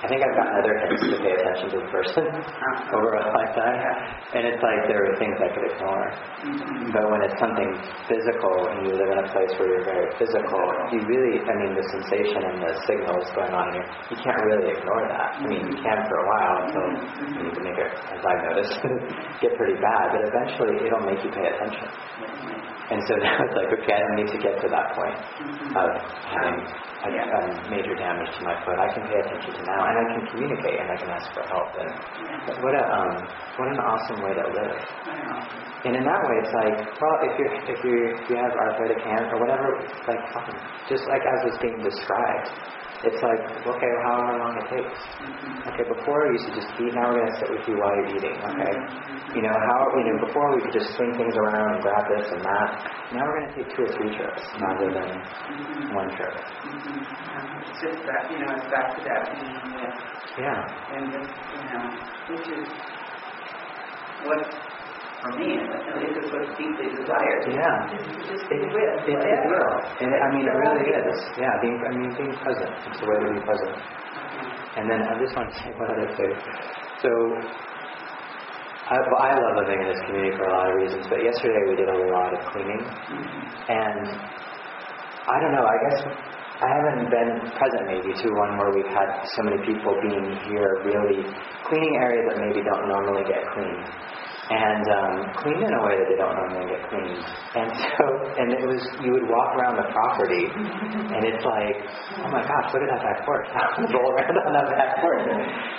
[0.04, 2.24] I think I've gotten other hints to pay attention to the person
[2.98, 3.78] over a lifetime.
[4.36, 6.06] And it's like there are things I could ignore.
[6.44, 6.92] Mhm.
[6.92, 7.70] But when it's something
[8.08, 10.60] physical and you live in a place where you're very physical,
[10.92, 14.72] you really, I mean, the sensation and the signals going on here, you can't really
[14.72, 15.40] ignore that.
[15.40, 16.86] I mean, you can for a while until
[17.28, 18.76] you need to make it, as I've noticed,
[19.42, 20.16] get pretty bad.
[20.16, 22.55] But eventually it'll make you pay attention.
[22.90, 25.18] And so that was like, okay, I don't need to get to that point
[25.74, 25.88] of
[26.30, 26.58] having
[27.02, 28.78] a, a major damage to my foot.
[28.78, 31.44] I can pay attention to now, and I can communicate, and I can ask for
[31.50, 31.70] help.
[31.82, 31.90] And
[32.62, 33.14] what a um,
[33.58, 34.78] what an awesome way to live.
[35.86, 39.02] And in that way, it's like, well, if you're if you if you have arthritic
[39.02, 39.68] hands or whatever,
[40.06, 40.22] like.
[40.88, 42.48] Just like as was being described,
[43.04, 45.00] it's like okay, however long it takes.
[45.20, 45.68] Mm-hmm.
[45.74, 46.92] Okay, before we used to just eat.
[46.96, 48.36] Now we're gonna sit with you while you're eating.
[48.40, 49.36] Okay, mm-hmm.
[49.36, 52.26] you know how you know before we could just swing things around and grab this
[52.32, 52.70] and that.
[53.12, 55.92] Now we're gonna take two or three trips rather than mm-hmm.
[55.92, 56.34] one trip.
[57.76, 60.64] It's just that, you know, it's back to that being with Yeah.
[60.96, 61.84] and just, you know,
[62.32, 62.68] which is
[64.24, 64.40] what,
[65.26, 67.42] for me, at least is what's deeply desired.
[67.50, 67.74] Yeah.
[68.30, 69.58] Just It's, be with a whatever.
[69.58, 70.06] deal.
[70.06, 71.18] And it, I mean, it really is.
[71.34, 72.70] Yeah, being, I mean, being present.
[72.86, 73.74] It's the way to be present.
[73.74, 74.78] Mm-hmm.
[74.78, 76.32] And then I just want to say one other thing.
[77.02, 77.10] So,
[78.86, 81.58] I, well, I love living in this community for a lot of reasons, but yesterday
[81.66, 82.82] we did a lot of cleaning.
[82.86, 83.42] Mm-hmm.
[83.66, 84.04] And
[85.26, 85.98] I don't know, I guess
[86.56, 90.80] I haven't been present maybe to one where we've had so many people being here
[90.86, 91.20] really
[91.66, 93.84] cleaning areas that maybe don't normally get cleaned.
[94.46, 97.18] And um, cleaned in a way that they don't normally get cleaned.
[97.58, 98.04] And so,
[98.38, 101.76] and it was, you would walk around the property and it's like,
[102.22, 103.46] oh my gosh, look at that back porch.
[103.90, 105.26] Roll around on that back porch.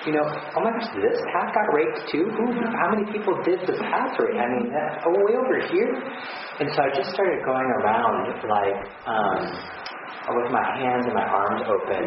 [0.04, 2.28] You know, oh my gosh, this path got raped too?
[2.28, 2.44] Who,
[2.76, 4.36] how many people did the path rape?
[4.36, 5.92] I mean, that, oh, way over here?
[6.60, 9.42] And so I just started going around like, um,
[10.36, 12.04] with my hands and my arms open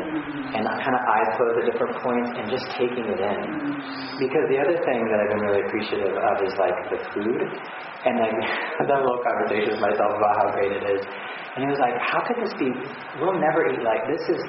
[0.52, 3.38] and kind of eyes closed at different points and just taking it in.
[4.20, 7.40] Because the other thing that I've been really appreciative of is like the food.
[8.04, 11.02] And like I've done a little conversation with myself about how great it is.
[11.56, 12.70] And it was like, how could this be?
[13.18, 14.22] We'll never eat like this.
[14.28, 14.42] Is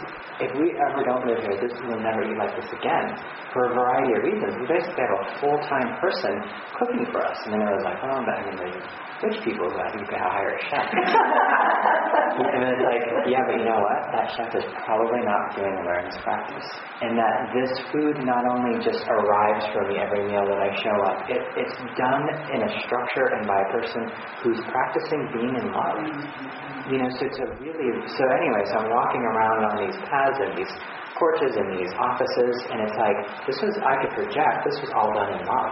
[0.44, 3.16] if we ever don't live here, this we'll never eat like this again
[3.56, 4.54] for a variety of reasons.
[4.60, 6.34] We basically have a full-time person
[6.78, 7.40] cooking for us.
[7.48, 8.80] And then I was like, oh, but I mean, there's
[9.24, 10.88] rich people who you could hire a chef.
[12.56, 14.00] and it's like, yeah, but you know what?
[14.14, 16.68] That chef is probably not doing awareness practice.
[17.02, 20.98] And that this food not only just arrives for me every meal that I show
[21.06, 24.02] up, it, it's done in a structure and by a person
[24.42, 25.98] who's practicing being in love.
[26.02, 26.94] Mm-hmm.
[26.94, 30.38] You know, so it's a really, so anyway, so I'm walking around on these paths
[30.42, 30.74] and these
[31.22, 35.14] porches and these offices, and it's like, this was, I could project, this was all
[35.14, 35.72] done in love.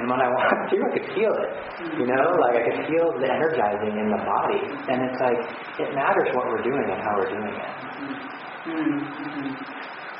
[0.00, 1.50] And when I walked through, I could feel it.
[2.00, 4.62] You know, like I could feel the energizing in the body.
[4.88, 5.40] And it's like,
[5.84, 7.72] it matters what we're doing and how we're doing it.
[8.68, 9.52] Mm-hmm.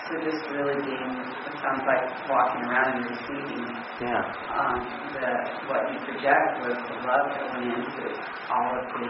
[0.08, 3.64] So just really being, it sounds like walking around and receiving
[4.00, 4.24] Yeah.
[4.56, 4.78] um,
[5.12, 5.28] the,
[5.68, 8.04] what you project was the love that went into
[8.48, 9.04] all of the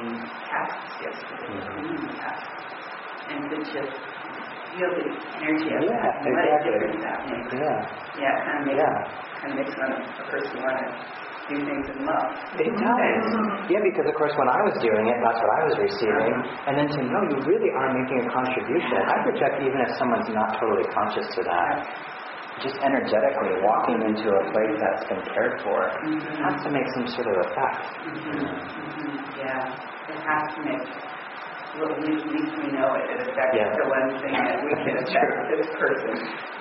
[0.50, 1.70] tasks yesterday, Mhm.
[1.70, 2.50] cleaning the tasks.
[3.30, 3.94] And to just
[4.76, 5.06] the
[5.40, 6.72] energy of Yeah, that and what a exactly.
[6.76, 7.50] difference that makes.
[7.56, 7.78] Yeah.
[8.18, 8.96] Yeah, it kind of makes, Yeah.
[9.40, 10.86] kind of makes one, a person want to
[11.48, 12.28] do things in love.
[12.60, 13.24] It does.
[13.72, 16.34] Yeah, because of course when I was doing it, that's what I was receiving.
[16.68, 18.98] And then to know you really are making a contribution.
[19.00, 21.74] I project even if someone's not totally conscious to that.
[22.58, 25.78] Just energetically walking into a place that's been cared for
[26.42, 27.82] has to make some sort of effect.
[28.02, 29.78] Mhm, mhm, Yeah,
[30.10, 30.82] it has to make,
[31.78, 33.70] well, at least, at least we know it, it affects Yeah.
[33.78, 35.56] the one thing that we can affect true.
[35.56, 36.12] this person.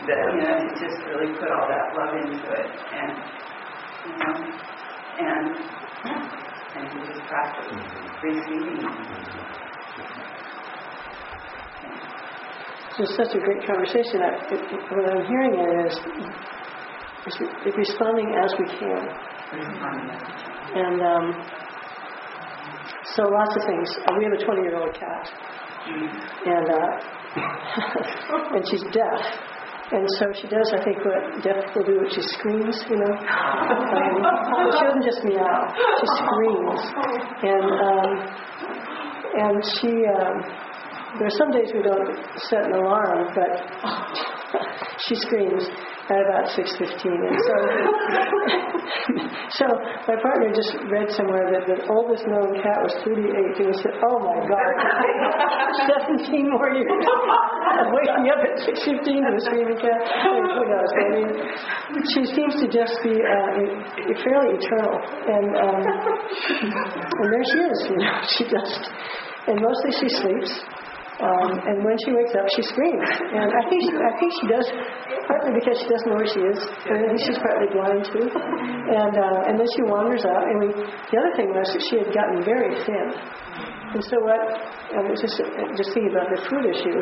[0.05, 3.11] That, you know, to just really put all that love into it and,
[4.05, 4.33] you know,
[5.17, 5.45] and,
[6.77, 7.69] and to just practice
[8.21, 8.81] receiving.
[12.93, 14.17] So it's such a great conversation.
[14.25, 15.53] I, it, it- what I'm hearing
[15.85, 15.93] is,
[17.27, 19.01] is responding as we can.
[19.53, 20.21] Responding.
[20.77, 21.25] And um,
[23.15, 23.87] so lots of things.
[24.07, 25.25] Uh, we have a 20 year old cat,
[25.87, 26.91] and uh,
[28.55, 29.21] and she's deaf.
[29.89, 33.07] And so she does, I think, what deaf people do, which she screams, you know.
[33.07, 36.81] Um, she doesn't just meow; she screams.
[37.47, 38.11] And um,
[39.37, 40.35] and she, um,
[41.19, 42.11] there are some days we don't
[42.49, 44.36] set an alarm, but
[45.07, 45.63] she screams
[46.07, 46.87] at about 6:15.
[46.87, 47.55] And so,
[49.59, 49.65] so
[50.07, 53.95] my partner just read somewhere that the oldest known cat was 38, and we said,
[54.07, 54.71] "Oh my God,
[56.15, 57.03] 17 more years
[57.79, 60.91] of waking up at 6:15 to a screaming cat." Who knows?
[60.95, 61.29] I mean,
[62.15, 64.95] she seems to just be uh, fairly eternal,
[65.27, 65.81] and um,
[66.63, 67.79] and there she is.
[67.91, 68.81] You know, she just,
[69.47, 70.53] and mostly she sleeps.
[71.17, 73.09] Um, and when she wakes up, she screams.
[73.33, 74.67] And I think she, I think she does
[75.25, 76.59] partly because she doesn't know where she is.
[76.61, 78.25] And I think she's partly blind too.
[78.29, 80.45] And uh, and then she wanders out.
[80.45, 83.07] And we, the other thing was that she had gotten very thin.
[83.97, 84.41] And so what?
[85.09, 85.41] Was just
[85.73, 86.99] just thinking about the food issue.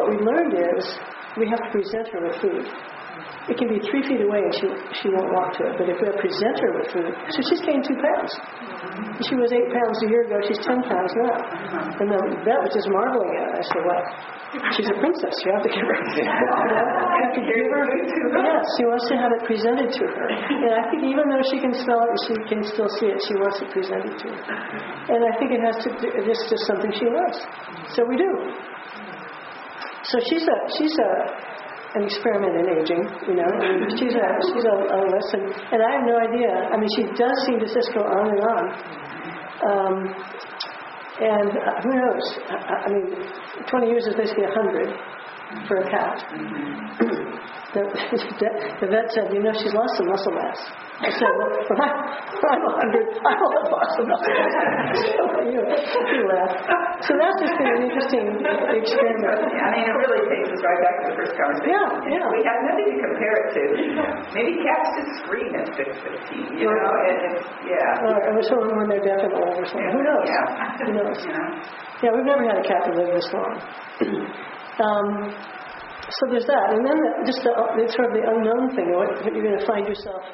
[0.00, 0.84] What we learned is
[1.36, 2.64] we have to present her with food.
[3.50, 4.66] It can be three feet away and she,
[5.02, 5.74] she won't walk to it.
[5.74, 8.30] But if we present her with food, so she's gained two pounds.
[9.26, 11.34] She was eight pounds a year ago, she's 10 pounds now.
[11.98, 13.54] And the vet was just marveling at it.
[13.58, 14.02] I said, well,
[14.78, 17.82] she's a princess, you have to give her, you have to give her,
[18.38, 20.26] yes, she wants to have it presented to her.
[20.30, 23.18] And I think even though she can smell it and she can still see it,
[23.26, 24.42] she wants it presented to her.
[25.10, 27.38] And I think it has to, it's just something she loves.
[27.98, 28.30] So we do.
[30.06, 31.10] So she's a, she's a,
[31.94, 33.50] an experiment in aging, you know.
[33.98, 35.42] She's a she's a, a lesson,
[35.74, 36.50] and I have no idea.
[36.70, 38.64] I mean, she does seem to just go on and on.
[39.60, 39.96] Um,
[41.20, 42.24] and uh, who knows?
[42.48, 43.06] I, I mean,
[43.68, 44.88] 20 years is basically 100
[45.66, 46.18] for a cat.
[46.32, 47.30] Mm-hmm.
[47.74, 47.86] the,
[48.82, 50.58] the vet said, you know, she's lost some muscle mass.
[51.00, 51.90] I said, well, when I,
[52.50, 54.50] I'm 100, I will have lost some muscle mass.
[55.14, 56.50] so, you, you laugh.
[57.06, 59.38] So that's just been an interesting experiment.
[59.54, 61.70] I mean, it really takes us right back to the first conversation.
[62.10, 62.26] Yeah, yeah.
[62.34, 63.62] We have nothing to compare it to.
[64.34, 66.90] Maybe cats just scream at 615, you know?
[67.06, 68.02] And it's, yeah.
[68.02, 69.94] Or, or someone when they're deaf and old or something.
[69.94, 70.26] Who knows?
[70.26, 70.74] Yeah.
[70.84, 71.18] Who knows?
[71.22, 71.48] You know?
[72.02, 73.54] Yeah, we've never had a cat that lived this long.
[74.80, 75.30] Um,
[76.10, 76.74] so there's that.
[76.74, 79.60] And then the, just the, the sort of the unknown thing, what, what you're going
[79.60, 80.24] to find yourself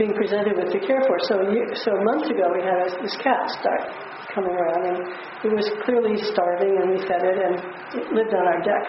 [0.00, 1.20] being presented with to care for.
[1.28, 3.92] So, you, so a month ago we had a, this cat start
[4.32, 4.98] coming around, and
[5.44, 7.54] it was clearly starving, and we fed it, and
[8.00, 8.84] it lived on our deck.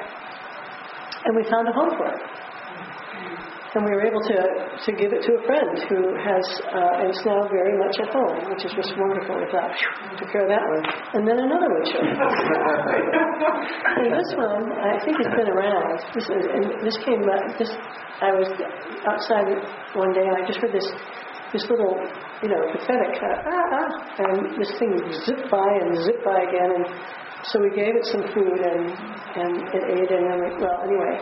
[1.27, 2.21] And we found a home for it.
[3.73, 4.37] And we were able to,
[4.85, 8.13] to give it to a friend who has, uh, and is now very much at
[8.13, 9.33] home, which is just wonderful.
[9.33, 9.73] We thought,
[10.13, 10.85] took care of that one.
[11.17, 12.21] And then another one showed up.
[13.97, 16.05] and this one, I think has been around.
[16.13, 17.25] This, is, and this came
[17.57, 17.73] this,
[18.21, 18.45] I was
[19.09, 19.49] outside
[19.97, 20.85] one day and I just heard this,
[21.49, 21.97] this little,
[22.45, 23.89] you know, pathetic, uh, ah, ah,
[24.21, 24.93] and this thing
[25.25, 26.77] zipped by and zipped by again.
[26.77, 26.85] And
[27.49, 28.85] so we gave it some food and,
[29.33, 31.17] and it ate and then, we, well, anyway,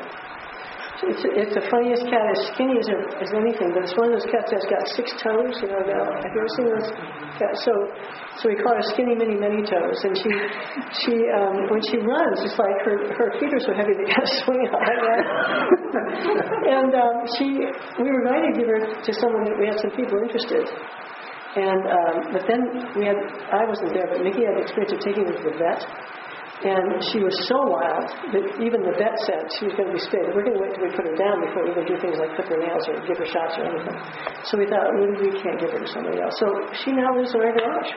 [1.01, 2.85] it's, it's the funniest cat, as skinny as,
[3.17, 5.57] as anything, but it's one of those cats that's got six toes.
[5.65, 6.89] You know, now, have you ever seen those
[7.41, 7.57] cats?
[7.65, 7.73] So,
[8.37, 10.29] so we call her Skinny Minnie Many Toes, and she,
[11.01, 14.29] she, um, when she runs, it's like her her feet are so heavy they can't
[14.45, 15.23] swing out like that.
[16.77, 17.49] and um, she,
[17.97, 20.69] we were going to give her to someone that we had some people interested.
[21.51, 22.61] And um, but then
[22.95, 23.19] we had
[23.51, 25.83] I wasn't there, but Nikki had the experience of taking her to the vet.
[26.61, 28.05] And she was so wild
[28.37, 30.29] that even the vet said she was going to be spayed.
[30.29, 32.37] We're going to wait till we put her down before we even do things like
[32.37, 33.97] clip her nails or give her shots or anything.
[34.45, 36.37] So we thought, well, we can't give her to somebody else.
[36.37, 37.91] So she now lives in our garage.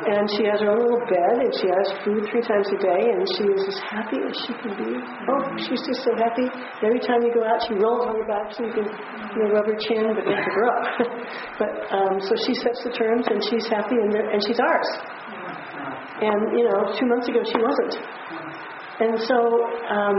[0.00, 3.02] And she has her own little bed, and she has food three times a day,
[3.12, 4.96] and she is as happy as she can be.
[5.28, 6.48] Oh, she's just so happy.
[6.80, 9.52] Every time you go out, she rolls on her back so you can you know,
[9.52, 10.84] rub her chin, but you have to up.
[11.60, 15.19] but um, so she sets the terms, and she's happy, and, and she's ours.
[16.20, 17.94] And, you know, two months ago she wasn't.
[19.00, 19.36] And so
[19.88, 20.16] um,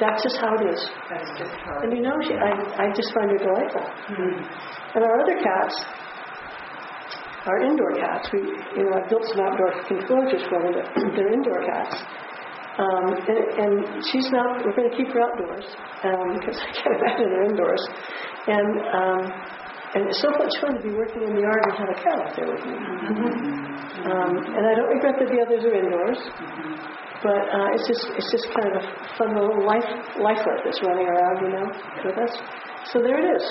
[0.00, 0.80] that's just how it is.
[1.12, 2.50] That's just how And you know, she, I,
[2.80, 3.84] I just find her delightful.
[4.96, 5.76] And our other cats,
[7.44, 10.86] our indoor cats, we, you know, I built some outdoor enclosures for them, but
[11.16, 12.00] they're indoor cats.
[12.74, 15.66] Um, and, and she's not, we're going to keep her outdoors
[16.02, 17.82] um, because I can't imagine her indoors.
[18.48, 19.20] And, um,
[19.94, 22.18] and it's so much fun to be working in the yard and have a cat
[22.18, 22.74] out there with me.
[24.04, 26.20] Um, and I don't regret that the others are indoors,
[27.22, 28.84] but uh, it's just it's just kind of a
[29.16, 29.86] fun little life
[30.20, 31.66] lifelet that's running around, you know,
[32.04, 32.34] with us.
[32.92, 33.44] So there it is.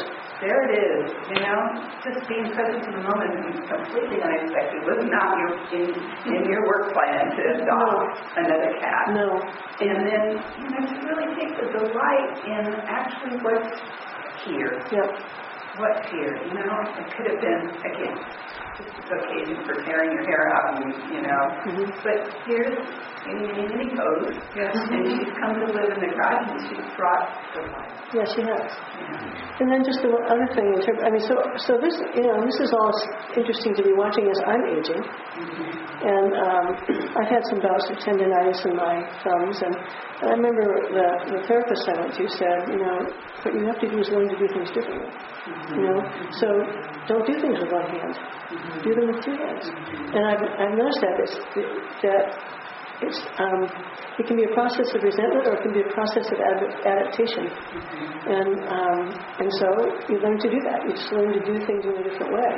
[0.43, 1.59] There it is, you know,
[2.03, 5.89] just being present in the moment and completely unexpected was not your in,
[6.35, 9.03] in your work plan to adopt another cat.
[9.15, 9.39] No,
[9.79, 10.25] And then,
[10.59, 13.71] you know, to really take the delight in actually what's
[14.43, 14.83] here.
[14.91, 15.09] yep,
[15.73, 16.77] What's here, you know?
[17.01, 18.13] It could have been, again,
[18.77, 21.43] just an occasion for tearing your hair out and, you know.
[21.65, 21.89] Mhm.
[22.05, 22.77] But here's
[23.25, 24.37] Minnie Pose.
[24.55, 24.75] Yes.
[24.77, 27.89] And she's come to live in the garage and she's brought delight.
[28.13, 28.69] yeah, she has.
[29.01, 29.59] Yeah.
[29.61, 32.37] And then just the other thing in terms, I mean, so so this, you know,
[32.45, 32.93] this is all
[33.35, 36.65] interesting to be watching as I'm aging, and um,
[37.17, 39.73] I've had some bouts of tendonitis in my thumbs, and,
[40.21, 41.07] and I remember the,
[41.37, 42.97] the therapist I went to said, you know,
[43.41, 45.09] what you have to do is learn to do things differently,
[45.71, 45.99] you know,
[46.39, 46.47] so
[47.07, 48.15] don't do things with one hand,
[48.83, 51.35] do them with two hands, and I've I've noticed that it's
[52.03, 52.25] that
[53.01, 53.61] it's um,
[54.19, 56.75] it can be a process of resentment or it can be a process of ad-
[56.85, 57.45] adaptation.
[58.27, 59.01] And um,
[59.39, 59.67] and so
[60.07, 60.79] you learn to do that.
[60.87, 62.53] You just learn to do things in a different way.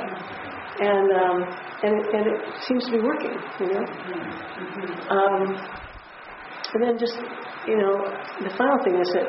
[0.78, 1.38] And um,
[1.82, 3.84] and and it seems to be working, you know.
[5.10, 5.42] Um,
[6.74, 7.16] and then just
[7.66, 7.94] you know,
[8.44, 9.28] the final thing is that.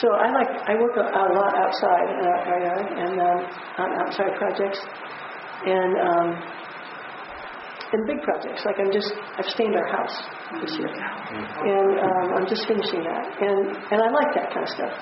[0.00, 3.40] So I like I work a, a lot outside in our our yard and um,
[3.76, 4.80] on outside projects,
[5.68, 6.28] and um,
[7.92, 8.64] and big projects.
[8.64, 10.16] Like I'm just I've stained our house
[10.64, 14.72] this year, and um, I'm just finishing that, and and I like that kind of
[14.72, 14.94] stuff.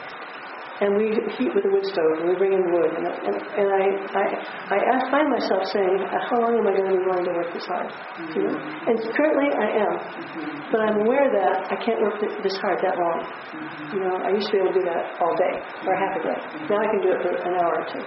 [0.81, 3.69] And we heat with a wood stove, and we bring in wood, and, and, and
[3.69, 3.85] I,
[4.17, 4.25] I,
[4.73, 7.35] I ask, find myself saying, uh, how long am I going to be willing to
[7.37, 7.93] work this hard?
[7.93, 8.33] Mm-hmm.
[8.33, 8.57] You know?
[8.89, 10.73] And currently I am, mm-hmm.
[10.73, 13.21] but I'm aware that I can't work this hard that long.
[13.21, 13.93] Mm-hmm.
[13.93, 15.55] You know, I used to be able to do that all day
[15.85, 16.39] or half a day.
[16.73, 18.05] Now I can do it for an hour or two,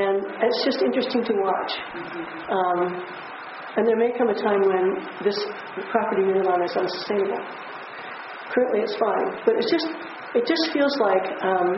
[0.00, 1.72] and it's just interesting to watch.
[2.48, 2.80] Um,
[3.76, 5.36] and there may come a time when this
[5.90, 7.42] property nirvana is unsustainable.
[8.54, 9.90] Currently, it's fine, but it's just
[10.34, 11.68] it just feels like, um,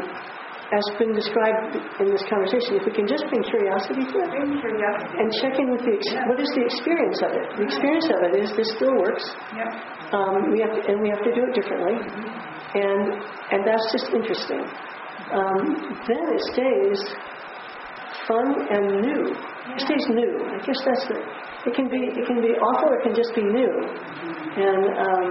[0.66, 4.58] as been described in this conversation, if we can just bring curiosity to it Bring
[4.58, 5.14] curiosity.
[5.22, 7.46] and check in with the ex- what is the experience of it.
[7.54, 9.22] The experience of it is this still works.
[9.54, 9.70] Yep.
[10.10, 13.02] Um, we have to, and we have to do it differently, and
[13.54, 14.62] and that's just interesting.
[15.30, 15.62] Um,
[16.10, 16.98] then it stays
[18.26, 19.22] fun and new.
[19.70, 20.32] It stays new.
[20.50, 21.24] I guess that's it.
[21.70, 22.90] It can be it can be awful.
[22.98, 23.70] It can just be new,
[24.58, 25.30] and um,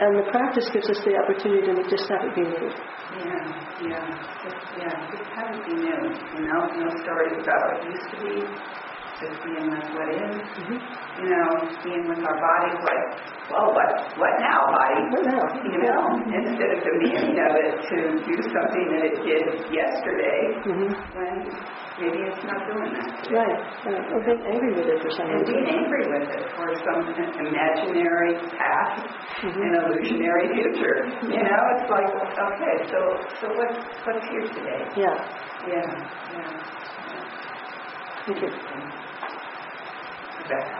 [0.00, 2.68] and the practice gives us the opportunity to just have it be new.
[3.12, 3.44] Yeah,
[3.84, 4.08] yeah,
[4.40, 6.00] just, yeah, just have it be new,
[6.32, 8.34] you know, no stories about what used to be,
[9.20, 10.34] just being with what is,
[11.20, 11.48] you know,
[11.84, 13.04] being with our bodies like,
[13.52, 15.00] well, what, what now, body?
[15.12, 15.44] What now?
[15.60, 16.00] You know,
[16.40, 21.36] instead of demanding of it to do something that it did yesterday, hmm when
[22.02, 23.10] maybe it's not doing that.
[23.30, 24.04] Right, right.
[24.10, 28.34] Or being angry with it for some And being angry with it for some imaginary
[28.58, 29.06] past
[29.46, 29.62] Mhm.
[29.62, 30.98] and illusionary future.
[31.30, 33.00] You know, it's like, okay, so
[33.40, 34.82] so what's what's here today?
[34.98, 35.18] Yeah.
[35.62, 35.90] Yeah,
[36.34, 36.52] yeah.
[38.26, 38.50] Thank you.
[40.42, 40.78] Rebecca.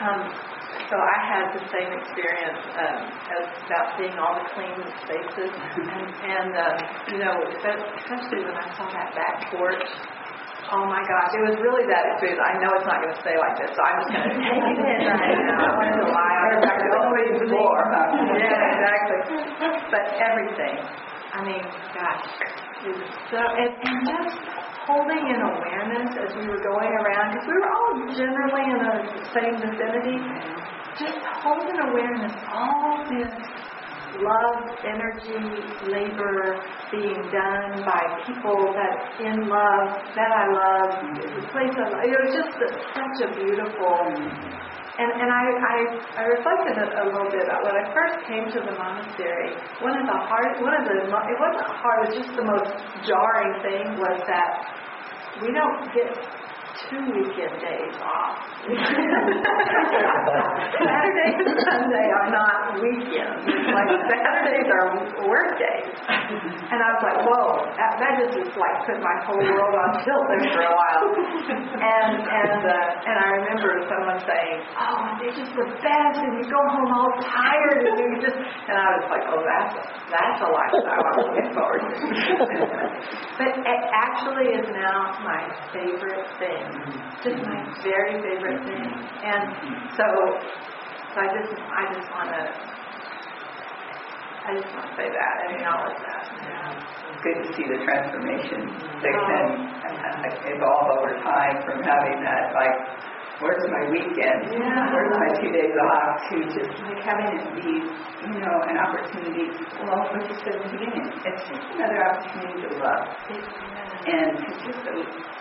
[0.00, 0.49] Um,
[0.90, 2.98] so I had the same experience um,
[3.30, 4.74] as about seeing all the clean
[5.06, 6.76] spaces, and, and um,
[7.14, 9.86] you know, especially when I saw that back porch.
[10.70, 12.42] Oh my gosh, it was really that experience.
[12.42, 14.78] I know it's not going to stay like this, so I'm just going to take
[14.78, 15.62] it in right now.
[15.62, 18.06] I wanted to lie on the back of the huh?
[18.38, 19.20] Yeah, exactly.
[19.94, 20.74] But everything.
[21.30, 21.62] I mean,
[21.94, 22.26] gosh,
[22.82, 24.34] it was so, and, and just
[24.90, 28.94] holding in awareness as we were going around, because we were all generally in the
[29.30, 30.18] same vicinity,
[31.00, 33.32] just holding awareness, all this
[34.20, 35.40] love, energy,
[35.88, 36.60] labor
[36.92, 42.04] being done by people that in love, that I love, the place love.
[42.04, 42.52] It was just
[42.92, 43.96] such a beautiful
[45.00, 45.76] and, and I, I,
[46.12, 49.56] I reflected a, a little bit about when I first came to the monastery.
[49.80, 52.68] One of the hard, one of the, it wasn't hard, it was just the most
[53.08, 54.52] jarring thing was that
[55.40, 56.12] we don't get
[56.88, 58.38] two weekend days off.
[60.78, 63.44] Saturday and Sunday are not weekends.
[63.48, 64.86] Like Saturdays are
[65.26, 65.90] work days.
[66.70, 69.98] And I was like, whoa, that, that just is like put my whole world on
[70.06, 71.06] tilt there for a while.
[71.50, 76.46] And and uh, and I remember someone saying, oh, they're just the best, and you
[76.46, 78.38] go home all tired, and you just.
[78.38, 79.82] And I was like, oh, that's a,
[80.14, 81.94] that's a lifestyle I'm looking forward to.
[83.40, 85.42] but it actually is now my
[85.74, 86.59] favorite thing,
[87.22, 88.88] just my very favorite thing.
[89.24, 89.44] And
[89.96, 90.06] so,
[91.12, 92.42] so I just I just want to.
[94.40, 96.24] I just want to say that and acknowledge that.
[97.12, 98.72] It's good to see the transformation
[99.04, 99.46] that can
[99.84, 102.76] uh, evolve over time from having that, like,
[103.40, 104.40] where's my weekend?
[104.54, 104.92] Yeah.
[104.92, 106.12] Where's my two days off?
[106.30, 107.70] To just like having it be,
[108.28, 109.56] you know, an opportunity.
[109.80, 113.04] Well, what you said at the beginning, it's just another opportunity to love.
[114.06, 114.94] and to just uh,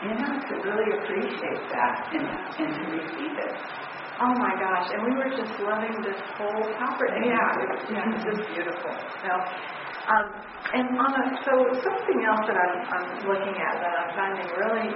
[0.05, 2.25] you know to really appreciate that and
[2.59, 3.53] and to receive it.
[4.21, 7.25] Oh my gosh, and we were just loving this whole property.
[7.29, 8.93] Yeah, it was, yeah, it was just beautiful.
[9.23, 9.31] So,
[10.11, 10.25] um,
[10.75, 11.53] and on a, so
[11.85, 14.89] something else that I'm, I'm looking at that I'm finding really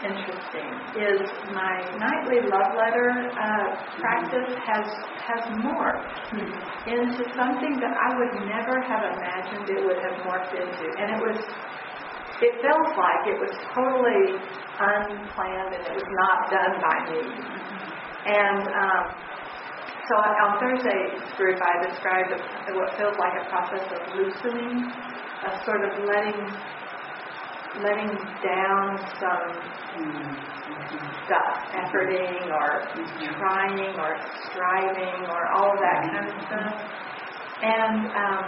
[0.00, 1.20] interesting is
[1.52, 3.68] my nightly love letter uh,
[4.00, 4.86] practice has
[5.20, 6.40] has morphed
[6.88, 11.20] into something that I would never have imagined it would have morphed into, and it
[11.20, 11.38] was
[12.40, 14.40] it felt like it was totally
[14.80, 17.20] unplanned and it was not done by me.
[18.24, 19.04] And um,
[20.08, 22.38] so on on Thursday's group, I described a,
[22.72, 24.88] what feels like a process of loosening,
[25.44, 26.40] of sort of letting
[27.82, 28.12] letting
[28.44, 28.84] down
[29.20, 29.44] some
[29.96, 32.92] mm, mm, mm, stuff, efforting or
[33.38, 34.10] trying or
[34.52, 36.74] striving or all of that kind of stuff.
[37.62, 38.44] And um,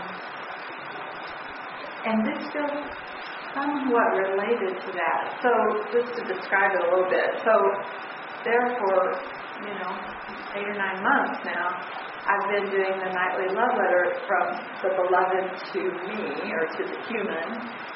[2.04, 2.82] and this feels
[3.54, 5.38] somewhat related to that.
[5.42, 5.50] So
[5.92, 7.28] just to describe it a little bit.
[7.44, 7.54] So
[8.44, 9.22] therefore,
[9.62, 9.92] you know,
[10.56, 11.66] eight or nine months now,
[12.22, 16.98] I've been doing the nightly love letter from the beloved to me or to the
[17.10, 17.46] human.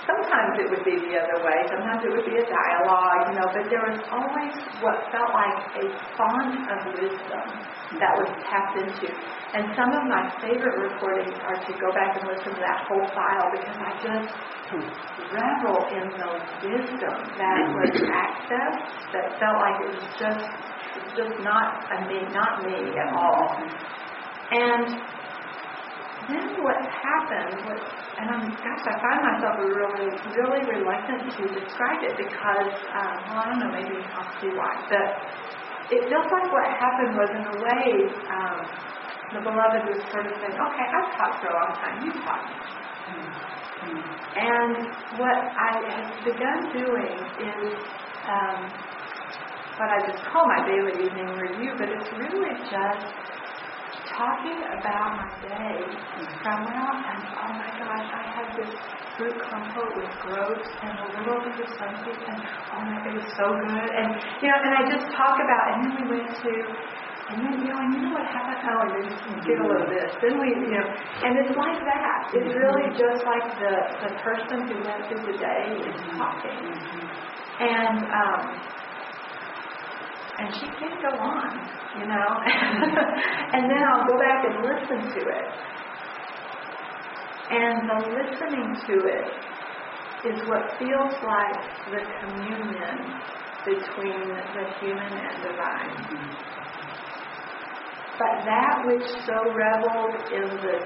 [0.03, 1.59] Sometimes it would be the other way.
[1.71, 5.59] Sometimes it would be a dialogue, you know, but there was always what felt like
[5.79, 5.85] a
[6.19, 7.47] font of wisdom
[8.03, 9.15] that was tapped into.
[9.55, 13.07] And some of my favorite recordings are to go back and listen to that whole
[13.15, 14.31] file because I just
[15.31, 16.31] revel in the
[16.67, 20.47] wisdom that was accessed that felt like it was just
[21.15, 23.57] just not a me, not me at all.
[24.47, 24.87] And
[26.31, 27.83] then what happened was,
[28.19, 33.39] and I'm, gosh, I find myself really, really reluctant to describe it because, um, well,
[33.43, 34.73] I don't know, maybe I'll see why.
[34.91, 35.07] But
[35.91, 37.87] it feels like what happened was, in a way,
[38.31, 38.59] um,
[39.35, 42.43] the beloved was sort of saying, okay, I've talked for a long time, you talk.
[44.37, 44.75] And
[45.19, 47.75] what I have begun doing is
[48.27, 48.61] um,
[49.79, 53.07] what I just call my daily evening review, but it's really just
[54.17, 55.77] talking about my day
[56.41, 58.73] from well, and oh my gosh, I had this
[59.21, 63.29] fruit compote with groats and a little bit of sunseed, and oh my, it was
[63.37, 63.89] so good.
[63.93, 66.53] And you know, and I just talk about, and then we went to.
[67.27, 68.63] And then, you know, and you know what happened?
[68.71, 70.15] Oh, and then give a little this.
[70.23, 70.87] Then we, you know,
[71.27, 72.31] and it's like that.
[72.31, 72.55] It's mm-hmm.
[72.55, 76.55] really just like the, the person who went through the day is talking.
[76.55, 77.03] Mm-hmm.
[77.67, 78.43] And, um,
[80.39, 81.53] and she can go on,
[81.99, 82.29] you know.
[83.55, 85.49] and then I'll go back and listen to it.
[87.49, 89.29] And the listening to it
[90.29, 91.61] is what feels like
[91.91, 92.97] the communion
[93.65, 96.37] between the human and divine.
[98.19, 100.77] But that which so reveled in the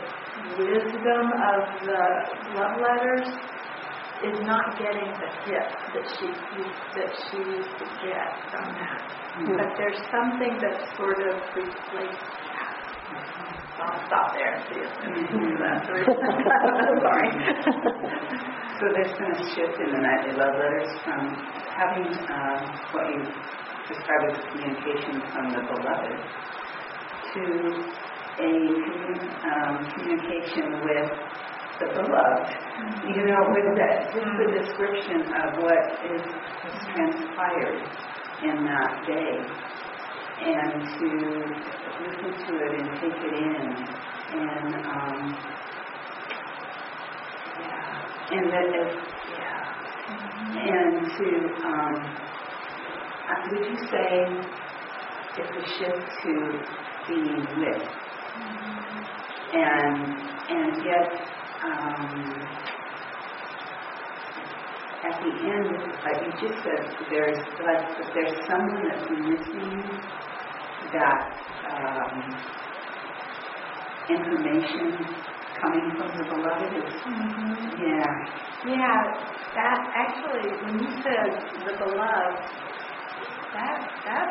[0.59, 2.05] wisdom of the
[2.55, 3.29] love letters
[4.21, 5.65] is not getting the hit
[5.97, 9.01] that she that she used to get from that.
[9.33, 9.57] Mm-hmm.
[9.57, 12.21] But there's something that sort of replaced
[12.53, 12.77] that.
[13.77, 14.93] So I'll stop there and see if
[17.07, 17.29] Sorry.
[18.77, 21.33] so there's been a shift in the nightly love letters from
[21.73, 22.61] having uh,
[22.93, 23.25] what you
[23.89, 26.21] describe as communication from the beloved
[27.33, 27.41] to
[28.41, 28.53] a
[29.49, 31.09] um, communication with
[31.81, 32.53] the beloved.
[33.09, 36.23] You know, with that, just the description of what is
[36.93, 37.81] transpired
[38.45, 39.41] in that day,
[40.45, 41.09] and to
[42.05, 43.65] listen to it and take it in,
[44.37, 45.17] and um,
[47.61, 48.93] yeah, and that is
[49.33, 49.65] yeah,
[50.09, 50.59] mm-hmm.
[50.69, 51.29] and to
[51.65, 51.95] um,
[53.29, 54.11] uh, would you say
[55.39, 56.33] it's a shift to
[57.09, 57.83] being with,
[58.33, 59.01] mm-hmm.
[59.57, 62.13] and and yet um,
[65.05, 65.71] at the end,
[66.05, 67.85] like you just said, there's like
[68.15, 70.01] there's someone that's missing
[70.93, 71.23] that
[71.69, 72.45] um,
[74.09, 75.23] information
[75.61, 76.75] coming from the beloved.
[77.07, 77.81] Mm-hmm.
[77.81, 78.13] Yeah.
[78.65, 79.01] Yeah,
[79.57, 81.31] that actually, when you said
[81.65, 82.41] the beloved,
[83.55, 84.29] that that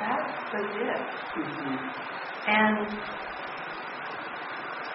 [0.00, 0.20] that
[0.52, 1.02] was it.
[1.38, 1.76] Mm-hmm.
[2.46, 2.78] And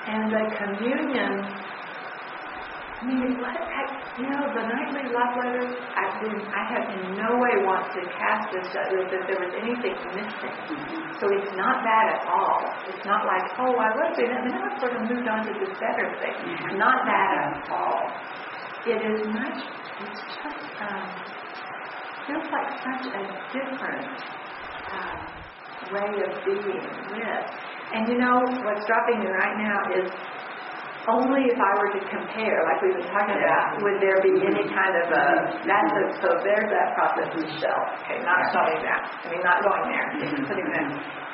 [0.06, 1.34] and the communion,
[2.96, 3.82] I mean, what, I,
[4.18, 8.02] you know, the nightly love letters, I, didn't, I have in no way want to
[8.18, 10.58] cast this that there was anything missing.
[11.22, 12.62] So it's not that at all.
[12.90, 15.46] It's not like, oh, I was doing it, and now I've sort of moved on
[15.46, 16.38] to this better thing.
[16.82, 18.02] Not that at all.
[18.90, 19.60] It is much,
[20.06, 21.06] it's just, um,
[22.26, 23.22] feels like such a
[23.54, 24.18] different
[24.90, 25.18] uh,
[25.94, 27.75] way of being with.
[27.94, 30.10] And you know, what's dropping me right now is
[31.06, 34.66] only if I were to compare, like we've been talking about, would there be any
[34.74, 35.26] kind of a,
[35.62, 37.82] that's a, so there's that process of shell.
[38.02, 39.02] Okay, not showing that.
[39.22, 40.08] I mean, not going there.
[40.18, 40.50] Mm-hmm.
[40.50, 40.90] Putting that.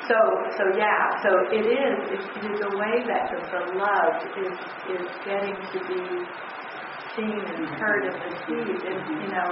[0.08, 0.18] So,
[0.60, 4.56] so yeah, so it is, it is a way that the, love is,
[4.92, 6.02] is getting to be
[7.16, 8.82] seen and heard and received.
[8.84, 9.48] And, you know,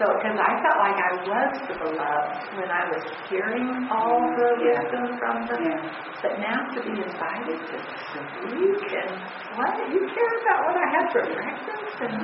[0.00, 4.48] so, because I felt like I was the beloved when I was hearing all the
[4.64, 6.22] wisdom from them, Yeah.
[6.24, 7.76] but now to be invited to
[8.08, 9.12] speak and
[9.52, 9.72] what?
[9.92, 11.96] You care about what I had for breakfast?
[12.08, 12.14] And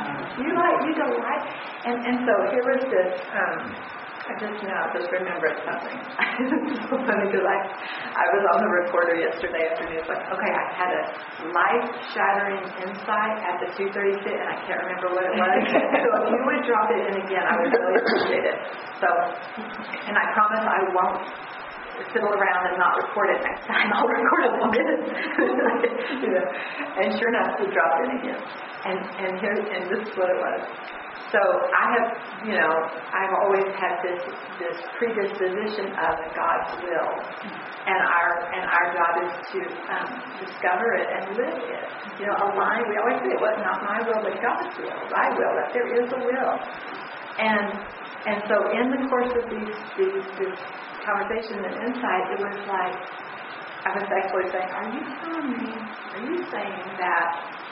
[0.42, 1.44] you like you delight
[1.86, 3.62] and and so here was this um
[4.28, 5.96] I just now just remembered something.
[5.96, 7.58] it's so funny because I
[8.12, 10.04] I was on the recorder yesterday afternoon.
[10.04, 11.02] It's like, okay, I had a
[11.48, 15.60] life shattering insight at the 2:30 sit, and I can't remember what it was.
[16.04, 18.58] so if you would drop it in again, I would really appreciate it.
[19.00, 19.08] So,
[20.04, 21.24] and I promise I won't
[22.12, 23.88] fiddle around and not record it next time.
[23.96, 25.08] I'll record it in minutes.
[26.20, 26.46] you know.
[27.00, 28.40] And sure enough, he dropped in again.
[28.92, 30.60] And and here and this is what it was.
[31.28, 31.40] So
[31.76, 32.08] I have,
[32.48, 32.72] you know,
[33.12, 34.22] I've always had this
[34.56, 37.12] this predisposition of God's will,
[37.84, 39.60] and our and our job is to
[39.92, 40.08] um,
[40.40, 41.84] discover it and live it.
[42.16, 42.80] You know, align.
[42.88, 45.00] We always say, "Well, not my will, but God's will.
[45.12, 46.54] Thy will." That there is a will,
[47.36, 47.76] and
[48.24, 50.56] and so in the course of these these this
[51.04, 52.96] conversation and insight, it was like
[53.84, 55.76] I was actually saying, "Are you telling me?
[55.76, 57.67] Are you saying that?"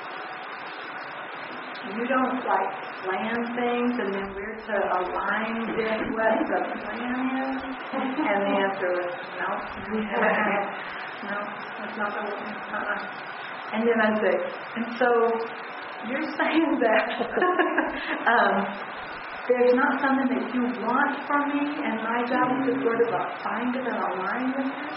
[1.84, 2.72] You don't like
[3.04, 7.60] plan things and then we're to align with what the plan is?
[7.94, 9.50] And the answer was, no.
[11.30, 11.36] no,
[11.78, 13.76] that's not the uh-uh.
[13.76, 14.38] And then I said,
[14.76, 15.08] and so
[16.08, 17.06] you're saying that
[18.34, 18.54] um,
[19.46, 23.14] there's not something that you want from me and my job is to sort of
[23.46, 24.94] find it and align with it?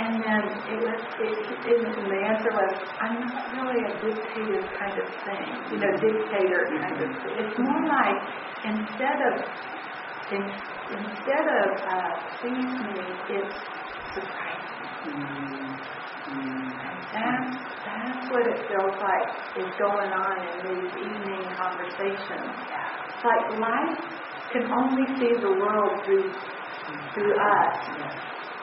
[0.00, 1.34] And then it was, it,
[1.68, 2.72] it, the answer was,
[3.04, 7.36] I'm not really a dictator kind of thing, you know, dictator kind of thing.
[7.36, 8.20] It's more like
[8.64, 9.34] instead of
[10.30, 10.42] in,
[10.96, 12.96] instead of uh, please me,
[13.34, 13.56] it's
[14.14, 14.64] surprise
[15.04, 15.60] me.
[16.30, 19.28] And that's that's what it feels like
[19.58, 22.54] is going on in these evening conversations.
[22.70, 22.89] It's
[23.24, 23.98] like life
[24.52, 26.32] can only see the world through
[27.14, 27.76] through us.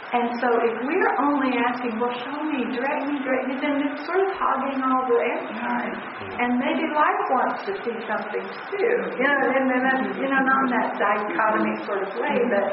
[0.07, 4.07] And so if we're only asking, well, show me, direct me, direct me, then it's
[4.07, 5.93] sort of hogging all the airtime.
[6.39, 8.91] And maybe life wants to see something too.
[9.19, 12.65] You know, and then that's, you know, not in that dichotomy sort of way, but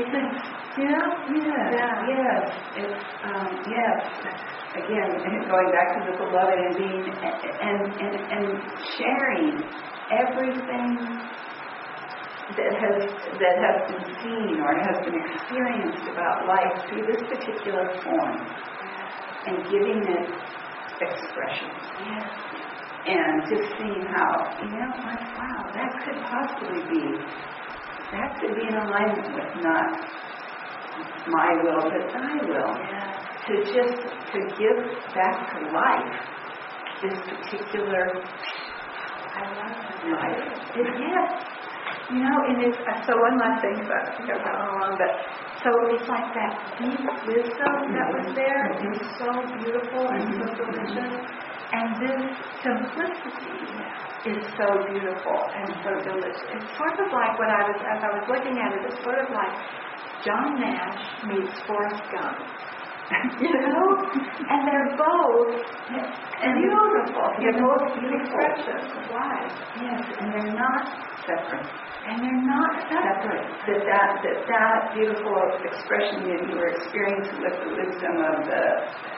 [0.00, 0.40] it's,
[0.80, 1.06] you know?
[1.36, 1.94] Yes, yeah.
[2.08, 2.42] yes.
[2.80, 4.00] It's, um, yes.
[4.72, 5.10] Again,
[5.44, 8.44] going back to the beloved and being, and, and, and
[8.96, 9.60] sharing
[10.12, 10.88] everything
[12.56, 12.96] that has
[13.40, 18.36] that has been seen or has been experienced about life through this particular form
[19.46, 20.28] and giving it
[21.00, 21.68] expression.
[22.04, 22.28] Yes.
[23.04, 27.04] And just seeing how, you know, like, wow, that could possibly be,
[28.12, 30.08] that could be in alignment with not
[31.28, 32.72] my will, but thy will.
[32.80, 33.12] Yeah.
[33.44, 34.00] To just,
[34.32, 34.78] to give
[35.12, 36.16] back to life
[37.02, 38.24] this particular
[39.34, 40.06] I love it.
[40.14, 40.54] life.
[40.78, 41.30] Yes.
[42.10, 44.92] You know, and it's, uh, so one last thing, but I think I've gone along,
[45.00, 45.10] but
[45.64, 51.16] so it's like that deep wisdom that was there is so beautiful and so delicious.
[51.72, 52.20] And this
[52.60, 53.56] simplicity
[54.30, 56.44] is so beautiful and so delicious.
[56.54, 59.18] It's sort of like what I was, as I was looking at it, it's sort
[59.18, 59.54] of like
[60.22, 62.38] John Nash meets Forrest Gump.
[63.40, 63.84] you know?
[64.48, 65.52] And they're both
[66.44, 67.24] and beautiful.
[67.40, 69.52] They're both beautiful expressions of life.
[69.80, 70.82] Yes, and they're not
[71.24, 71.68] separate.
[72.04, 73.48] And they're not separate.
[73.64, 78.64] That that, that, that beautiful expression that you were experiencing with the wisdom of the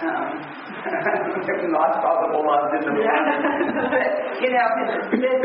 [0.06, 0.38] um,
[1.74, 3.26] lost possible love in the world.
[3.90, 4.10] but,
[4.42, 5.38] you know, that,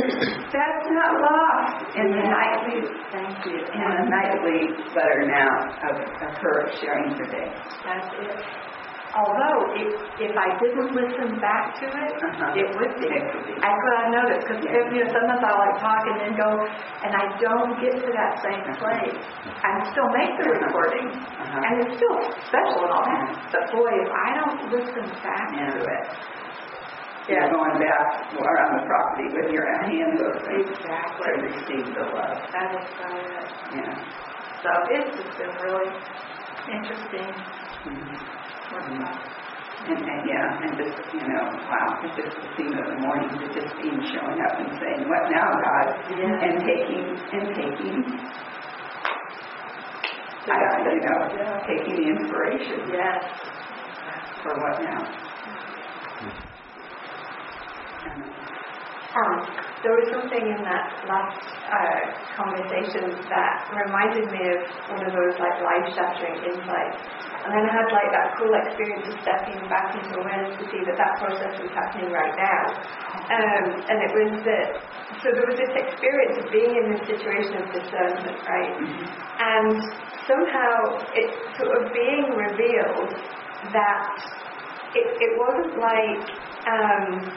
[0.54, 2.78] that's not lost in the nightly,
[3.10, 4.60] thank you, in the nightly
[4.94, 7.50] letter now of, of her sharing today.
[7.84, 8.31] That's it.
[9.12, 9.92] Although, if,
[10.24, 12.62] if I didn't listen back to it, Uh-huh.
[12.64, 13.12] it would be.
[13.12, 13.54] It could be.
[13.60, 14.88] That's what I noticed, because Yeah.
[14.88, 16.48] you know, sometimes I like talk and then go,
[17.04, 19.20] and I don't get to that same place.
[19.68, 21.60] I still make the recording, Uh-huh.
[21.60, 22.18] and it's still
[22.48, 25.76] special and all that, but boy, if I don't listen back Yeah.
[25.76, 26.06] to it,
[27.28, 32.40] You're going back around the property with your hands open exactly, to receive the love.
[32.56, 33.48] that is so it.
[33.76, 33.94] Yeah.
[34.64, 35.92] So it's just been really
[36.72, 37.32] interesting.
[39.82, 43.34] And, and yeah, and just, you know, wow, it's just the theme of the morning,
[43.42, 45.88] to just being showing up and saying, what now, God?
[46.14, 46.46] Yeah.
[46.46, 47.98] And taking, and taking,
[50.46, 50.58] I,
[50.94, 51.58] you know, Yeah.
[51.66, 53.18] taking the inspiration Yes.
[54.46, 55.02] for what now?
[59.12, 62.02] Um, there was something in that last uh,
[62.38, 64.62] conversation that reminded me of
[64.94, 67.02] one of those like life-shattering insights.
[67.42, 70.86] And then I had like that cool experience of stepping back into awareness to see
[70.86, 72.64] that that process was happening right now.
[73.26, 74.70] Um, and it was that,
[75.26, 78.74] so there was this experience of being in this situation of discernment, right?
[79.42, 79.74] And
[80.30, 83.18] somehow it sort of being revealed
[83.74, 84.14] that
[84.94, 86.26] it, it wasn't like
[86.70, 87.34] um,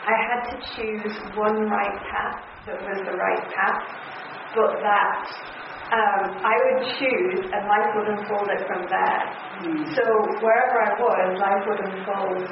[0.00, 3.82] I had to choose one right path that was the right path,
[4.56, 5.24] but that
[5.90, 9.22] um, I would choose and life would unfold it from there.
[9.92, 10.04] So
[10.40, 12.46] wherever I was, life would unfold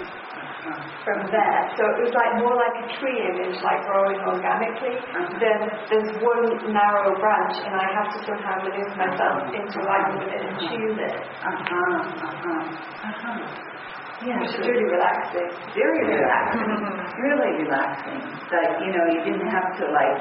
[1.06, 1.60] from there.
[1.78, 4.98] So it was like more like a tree image, like growing organically.
[5.40, 5.58] Then
[5.88, 10.42] there's one narrow branch, and I have to somehow maneuver myself into alignment with it
[10.44, 11.16] and choose it.
[11.46, 11.96] Uh-huh,
[12.28, 13.77] uh-huh, uh-huh.
[14.18, 14.66] Yeah, is mm-hmm.
[14.66, 15.50] really relaxing.
[15.78, 16.74] very relaxing,
[17.22, 18.20] really relaxing.
[18.50, 20.18] Like, you know, you didn't have to like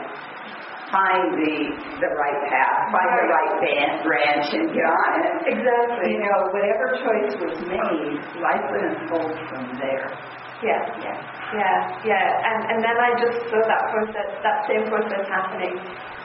[0.93, 1.55] find the,
[1.97, 5.49] the right path, find the right band, branch and get on it.
[5.49, 6.13] Exactly.
[6.13, 10.13] You know, whatever choice was made, life would unfold from there.
[10.61, 10.81] Yeah.
[11.01, 11.37] Yeah.
[11.47, 15.79] Yeah, yeah, and and then I just saw that process, that same process happening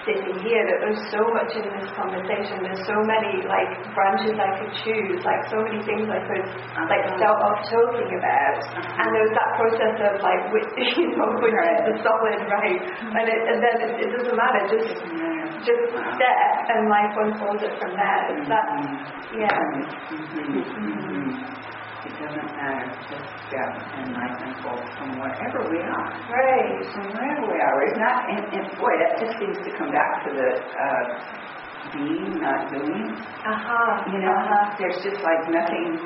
[0.07, 0.63] sitting here.
[0.67, 2.63] That there's so much in this conversation.
[2.63, 6.47] There's so many like branches I could choose, like so many things I could
[6.87, 7.19] like uh-huh.
[7.19, 8.61] start off talking about.
[8.79, 10.69] And there was that process of like, which,
[10.99, 12.81] you know, which is the solid, right?
[12.81, 14.91] And it, and then it, it doesn't matter, just
[15.63, 18.21] just step and life unfolds it from there.
[18.35, 19.41] It's that, mm-hmm.
[19.41, 19.59] yeah.
[20.11, 20.59] Mm-hmm.
[20.59, 21.72] Mm-hmm.
[22.23, 26.11] It doesn't matter, just step and unfolds from wherever we are.
[26.31, 26.79] Right.
[26.95, 27.77] From wherever we are.
[27.83, 31.03] It's not, and, and boy, that just seems to come back to the uh,
[31.91, 33.11] being, not doing.
[33.43, 33.91] Uh-huh.
[34.15, 34.39] You know,
[34.79, 35.99] there's just like nothing,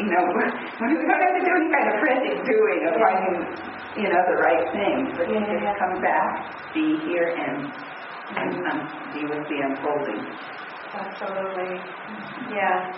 [0.00, 0.22] you know,
[0.80, 3.36] we don't have to do any kind of frantic doing of finding,
[4.00, 5.76] you know, the right thing, but Yeah, just yeah.
[5.76, 6.32] come back,
[6.72, 7.68] be here and,
[8.32, 8.80] and um,
[9.12, 10.24] be with the unfolding.
[10.96, 11.84] Absolutely.
[12.48, 12.96] Yeah.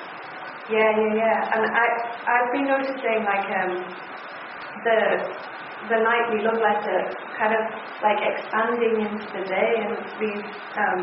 [0.68, 1.38] Yeah, yeah, yeah.
[1.56, 1.86] And I
[2.28, 3.72] I've been noticing like um
[4.84, 4.98] the
[5.88, 7.00] the nightly love letter
[7.40, 7.64] kind of
[8.04, 10.44] like expanding into the day and these
[10.76, 11.00] um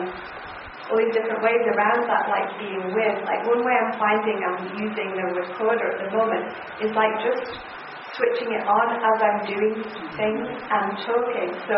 [0.86, 3.18] all these different ways around that like being with.
[3.26, 6.46] Like one way I'm finding I'm using the recorder at the moment
[6.86, 7.58] is like just
[8.22, 9.76] switching it on as I'm doing
[10.14, 11.50] things and talking.
[11.66, 11.78] So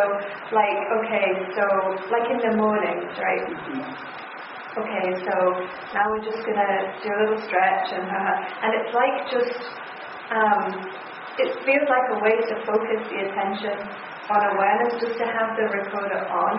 [0.52, 1.64] like okay, so
[2.12, 3.48] like in the mornings, right?
[4.82, 5.36] Okay, so
[5.94, 8.34] now we're just gonna do a little stretch and uh,
[8.64, 9.60] and it's like just
[10.30, 10.64] um,
[11.38, 13.78] it feels like a way to focus the attention
[14.28, 16.56] on awareness, just to have the recorder on,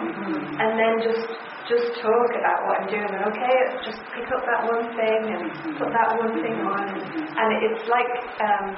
[0.56, 1.28] and then just
[1.68, 3.12] just talk about what I'm doing.
[3.12, 5.42] And okay, just pick up that one thing and
[5.76, 8.72] put that one thing on, and it's like um,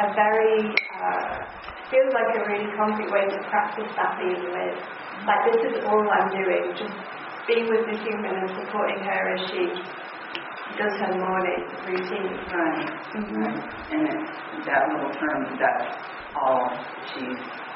[0.00, 1.44] a very uh,
[1.92, 4.78] feels like a really concrete way to practice that being with.
[5.28, 6.96] Like this is all I'm doing, just
[7.46, 9.62] being with the human and supporting her as she
[10.78, 12.34] does her morning routine.
[12.50, 13.58] Right, right.
[13.92, 14.18] And it,
[14.66, 15.86] that little term, that's
[16.34, 16.76] all oh,
[17.14, 17.22] she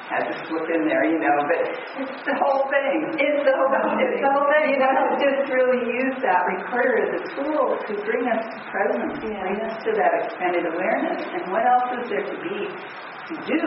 [0.09, 1.61] has to slip in there, you know, but
[2.01, 3.13] it's the whole thing.
[3.21, 4.01] It's the whole thing.
[4.09, 7.93] It's the whole thing, you know, just really use that recorder as a tool to
[8.09, 9.37] bring us to presence, Yeah.
[9.45, 11.29] bring us to that expanded awareness.
[11.29, 13.63] And what else is there to be, to do,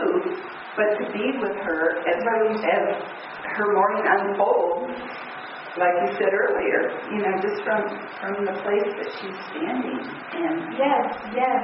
[0.74, 2.84] but to be with her as, as
[3.54, 4.98] her morning unfolds,
[5.80, 6.80] like you said earlier,
[7.12, 7.80] you know, just from,
[8.20, 10.00] from the place that she's standing.
[10.36, 11.62] And, Yes, yes,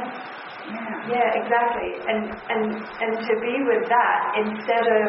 [0.68, 0.94] yeah.
[1.09, 1.90] yeah, exactly.
[2.09, 5.05] And and and to be with that instead of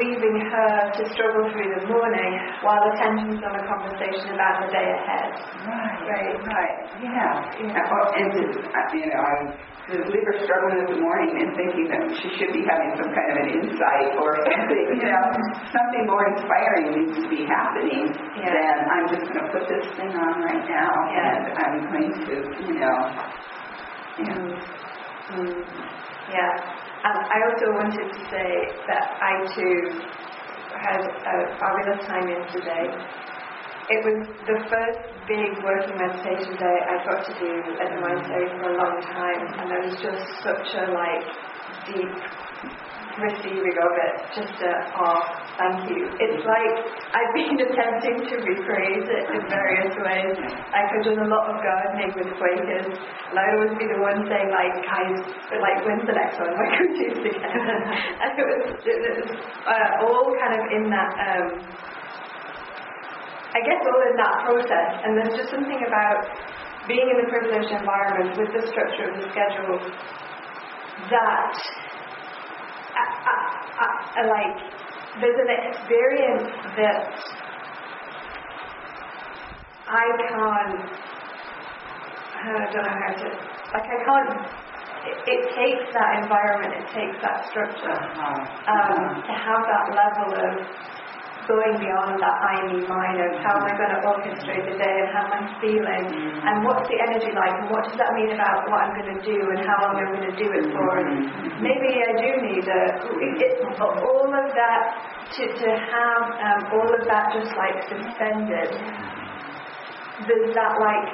[0.00, 2.32] leaving her to struggle through the morning
[2.64, 5.28] while attention's on a conversation about the day ahead.
[5.68, 6.36] Right, Right.
[6.48, 7.32] right, yeah.
[7.60, 7.84] Yeah.
[7.92, 9.34] Well, And, to, you know, I
[9.84, 13.12] to leave her struggling in the morning and thinking that she should be having some
[13.12, 15.24] kind of an insight or something, you know,
[15.68, 18.48] something more inspiring needs to be happening Yeah.
[18.48, 21.36] than I'm just going to put this thing on right now Yeah.
[21.36, 22.34] and I'm going to,
[22.64, 22.98] you know,
[24.24, 24.46] know,
[25.24, 25.56] Mm,
[26.28, 26.52] yeah.
[27.04, 28.50] And I also wanted to say
[28.88, 30.04] that I too
[30.76, 32.86] had a fabulous time in today.
[33.88, 38.48] It was the first big working meditation day I got to do at the monastery
[38.60, 41.24] for a long time, and there was just such a like
[41.88, 42.12] deep
[43.16, 44.14] receiving of it.
[44.36, 45.20] Just a oh,
[45.56, 46.12] thank you.
[46.20, 46.76] It's like
[47.16, 50.34] I've been attempting to recreate it in various ways.
[50.44, 54.28] Like I've done a lot of gardening with Quakers, and I'd always be the one
[54.28, 55.18] saying like, guys,
[55.56, 56.52] like when's the next one?
[56.52, 57.80] When can we do this again?
[58.20, 59.28] and it was, it was
[59.72, 61.10] uh, all kind of in that.
[61.16, 61.48] Um,
[63.54, 66.26] I guess all in that process, and there's just something about
[66.90, 69.78] being in a privileged environment with the structure of the schedule
[71.10, 71.54] that
[72.98, 73.36] I, I,
[73.78, 74.58] I, I like
[75.20, 77.14] there's an experience that
[79.86, 80.90] I can't
[82.34, 83.28] I don't know how to
[83.70, 84.64] like I can't
[85.04, 88.74] it, it takes that environment it takes that structure uh-huh.
[88.74, 90.52] um, to have that level of
[91.46, 94.94] going beyond that I, me, mine of how am I going to orchestrate the day
[95.04, 96.06] and how am I feeling
[96.40, 99.20] and what's the energy like and what does that mean about what I'm going to
[99.20, 100.88] do and how long I'm going to do it for?
[101.04, 101.28] And
[101.60, 102.82] maybe I do need a,
[103.20, 104.82] it, it, all of that
[105.36, 108.70] to, to have um, all of that just like suspended.
[110.24, 111.06] There's that like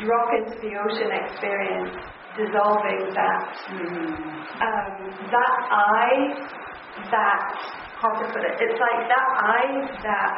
[0.00, 1.92] drop into the ocean experience
[2.36, 3.44] dissolving that
[4.64, 4.88] um,
[5.28, 6.08] that I
[7.10, 9.62] that how to put it it's like that I
[10.02, 10.34] that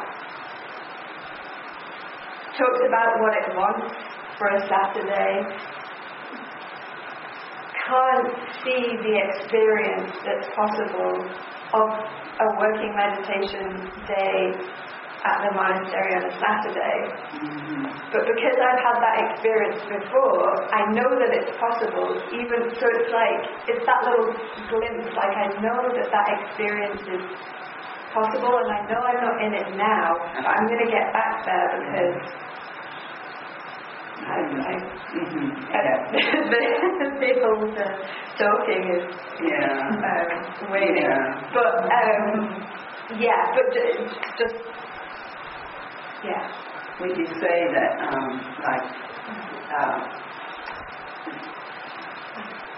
[2.53, 3.89] talks about what it wants
[4.37, 5.33] for a Saturday.
[7.89, 8.31] Can't
[8.63, 11.25] see the experience that's possible
[11.73, 11.89] of
[12.39, 14.53] a working meditation day
[15.25, 16.97] at the monastery on a Saturday.
[18.13, 22.09] But because I've had that experience before, I know that it's possible.
[22.31, 24.29] Even so, it's like it's that little
[24.69, 25.09] glimpse.
[25.17, 27.23] Like I know that that experience is
[28.13, 30.07] possible, and I know I'm not in it now.
[30.37, 32.15] But I'm going to get back there because.
[34.25, 34.73] I, I,
[35.15, 35.47] Mhm.
[36.49, 37.85] the, the old uh,
[38.39, 39.05] talking is
[39.37, 39.69] Yeah.
[40.01, 40.97] um, waiting.
[40.97, 41.51] Yeah.
[41.53, 42.65] But um,
[43.21, 44.57] yeah, but ju- just
[46.25, 46.45] yeah.
[46.99, 48.29] Would you say that, um,
[48.63, 48.87] like,
[49.69, 49.97] uh,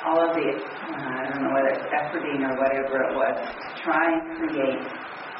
[0.07, 3.69] all of the, uh, I don't know whether it's efforting or whatever it was, to
[3.83, 4.81] try and create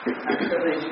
[0.07, 0.88] a privileged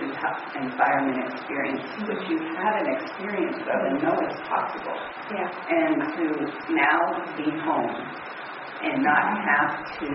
[0.59, 4.97] environment experience, which you've had an experience of and know it's possible,
[5.31, 5.47] Yeah.
[5.47, 6.25] and to
[6.73, 6.99] now
[7.37, 7.95] be home
[8.81, 9.71] and not have
[10.01, 10.09] to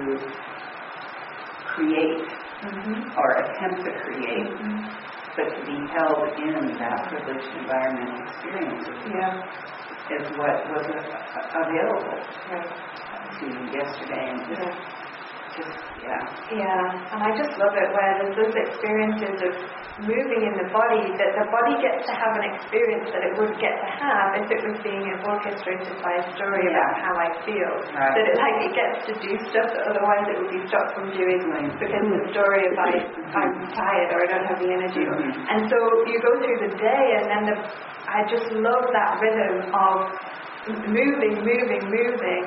[1.77, 2.28] create
[2.60, 3.16] Mm-hmm.
[3.16, 4.52] or attempt to create,
[5.41, 9.33] but to be held in that privileged environment experience Yeah.
[10.12, 12.73] is what was available Right.
[13.41, 14.77] to you yesterday and just, Yeah.
[15.57, 16.22] just yeah.
[16.51, 19.52] Yeah, and I just love it where there's those experiences of
[20.01, 23.60] moving in the body, that the body gets to have an experience that it wouldn't
[23.60, 26.72] get to have if it was being orchestrated by a story Yeah.
[26.81, 27.72] about how I feel.
[27.93, 28.14] Right.
[28.16, 31.12] That it like it gets to do stuff that otherwise it would be stopped from
[31.12, 31.39] doing
[31.77, 32.90] because of the story of I,
[33.36, 35.05] I'm tired or I don't have the energy.
[35.05, 35.36] Mhm.
[35.52, 35.77] and so
[36.09, 37.56] you go through the day and then the,
[38.09, 39.97] I just love that rhythm of
[40.89, 42.44] moving, moving, moving,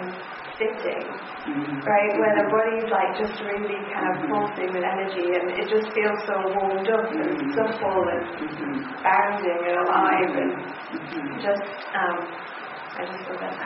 [0.57, 1.05] sitting
[1.43, 1.83] Mhm.
[1.83, 2.11] right?
[2.19, 6.19] Where the body's like just really kind of pulsing with energy and it just feels
[6.23, 7.51] so warmed up and Mhm.
[7.57, 8.23] supple and
[9.03, 10.53] bounding and alive and
[10.95, 11.39] Mhm.
[11.43, 12.15] just, um,
[12.95, 13.57] I just love it.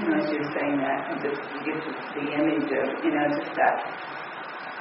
[0.00, 3.26] You know, as you're saying that, and just gives us the image of, you know,
[3.36, 3.76] just that,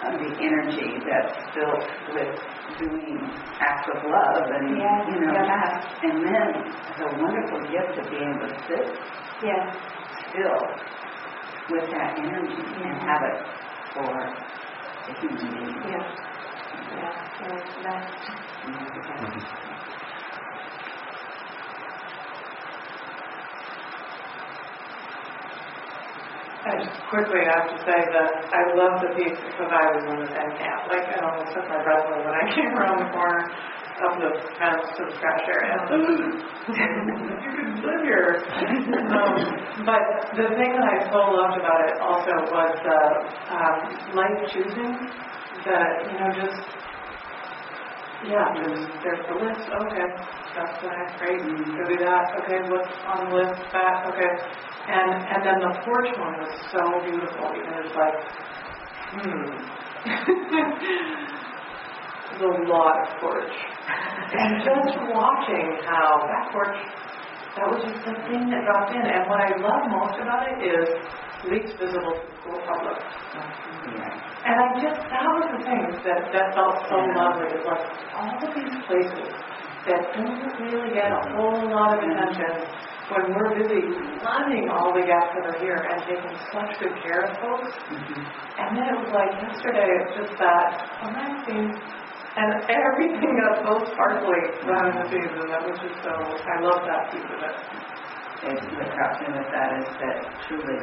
[0.03, 2.34] uh, the energy that's built with
[2.80, 3.19] doing
[3.60, 5.84] acts of love and, Yeah, you know, that.
[6.03, 6.49] And then
[6.97, 8.85] the wonderful gift of being able to sit
[9.41, 9.73] Yeah,
[10.30, 10.61] still
[11.74, 13.38] with that energy and have it
[13.98, 14.14] for
[15.10, 15.74] the human being.
[15.90, 16.06] yeah,
[16.94, 17.10] yeah,
[17.41, 18.14] yeah, it's nice.
[26.64, 30.18] I just quickly have to say that I love the piece because I was in
[30.24, 30.88] the Zen camp.
[30.88, 33.50] Like I almost took my breath away when I came around the corner
[34.03, 35.73] of to trash area.
[35.73, 38.43] I was like, you could live here.
[39.15, 39.34] um,
[39.88, 40.03] but
[40.35, 42.99] the thing that I so loved about it also was the
[43.51, 43.75] um,
[44.15, 44.93] life choosing.
[45.63, 46.59] That you know just
[48.27, 49.63] yeah, there's there's the list.
[49.67, 50.07] Okay,
[50.55, 51.39] that's the next great.
[51.43, 52.23] Go do that.
[52.43, 53.59] Okay, what's on the list?
[53.71, 54.31] That okay.
[54.88, 57.47] And and then the porch one was so beautiful.
[57.55, 58.19] Even it's like,
[59.15, 59.63] hmm.
[62.34, 63.53] There's a lot of porch.
[64.34, 66.77] and just watching how that porch,
[67.53, 69.05] that was just the thing that dropped in.
[69.05, 70.89] And what I love most about it is
[71.45, 72.97] least visible to the school public.
[73.38, 74.49] Yeah.
[74.49, 77.53] And I just, that was the thing that, that felt so lovely.
[77.53, 77.85] It's like
[78.18, 79.30] all of these places
[79.85, 82.65] that don't really get a whole lot of attention
[83.11, 83.84] when we're busy
[84.23, 87.72] loving all the guests that are here and taking such good care of folks.
[87.91, 88.23] Mm-hmm.
[88.57, 90.72] And then it was like yesterday, it's just that
[91.03, 91.76] amazing.
[92.34, 97.14] And everything got so sparkly behind the and that was just so, I love that
[97.14, 97.57] piece of it.
[98.41, 100.18] And what dropped in with that is that
[100.49, 100.81] truly,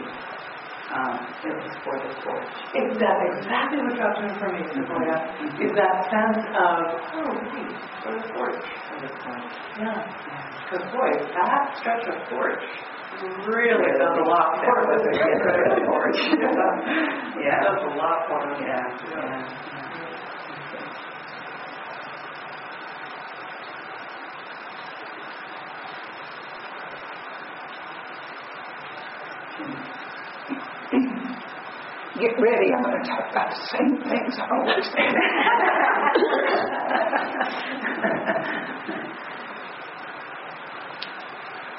[0.95, 2.55] um, it was for the porch.
[2.71, 5.17] Exactly, exactly what dropped in for me, Sequoia,
[5.59, 6.79] is that sense of,
[7.19, 8.67] oh, wait, for the porch.
[8.87, 9.55] For the porch.
[9.75, 10.07] Yeah.
[10.71, 12.63] Because boy, that stretch of porch
[13.43, 15.03] really does a lot for us.
[16.31, 16.63] Yeah.
[17.43, 17.59] Yeah.
[17.67, 18.61] Does a lot for us.
[18.63, 19.90] Yeah, yeah.
[32.21, 35.01] Get ready, I'm going to talk about the same things I always say.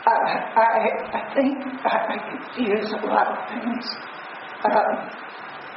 [0.08, 0.12] uh,
[0.58, 3.86] I, I think I, I could use a lot of things.
[4.66, 5.10] Um,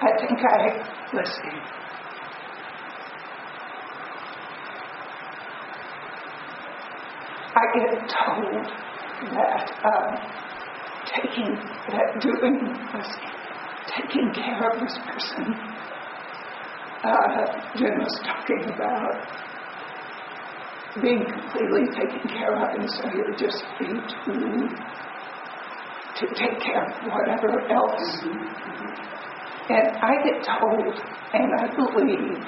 [0.00, 0.42] I think I,
[1.14, 1.58] let's see.
[7.56, 8.66] I get told
[9.36, 10.18] that um,
[11.14, 11.54] taking,
[11.90, 12.58] that doing,
[12.92, 13.14] let's
[13.96, 15.54] taking care of this person.
[17.04, 19.14] Uh, Jen was talking about
[21.02, 24.70] being completely taken care of, and so you're just feed food.
[26.16, 28.22] to take care of whatever else.
[29.68, 30.94] And I get told,
[31.32, 32.38] and I believe,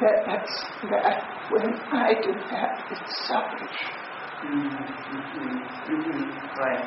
[0.00, 4.05] that that's, that when I do that, it's selfish.
[4.44, 6.26] Mm-hmm.
[6.58, 6.84] Right.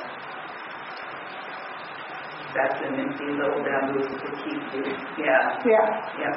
[2.54, 4.86] That's an empty little bamboos to keep you.
[5.18, 5.44] Yeah.
[5.66, 5.88] Yeah.
[6.20, 6.36] Yeah.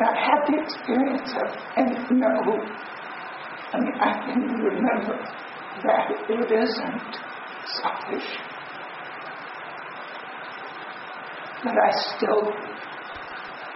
[0.00, 2.30] I had the experience of, and no,
[3.72, 5.18] I mean, I can remember
[5.82, 7.14] that it isn't
[7.82, 8.30] selfish.
[11.64, 12.42] But I still,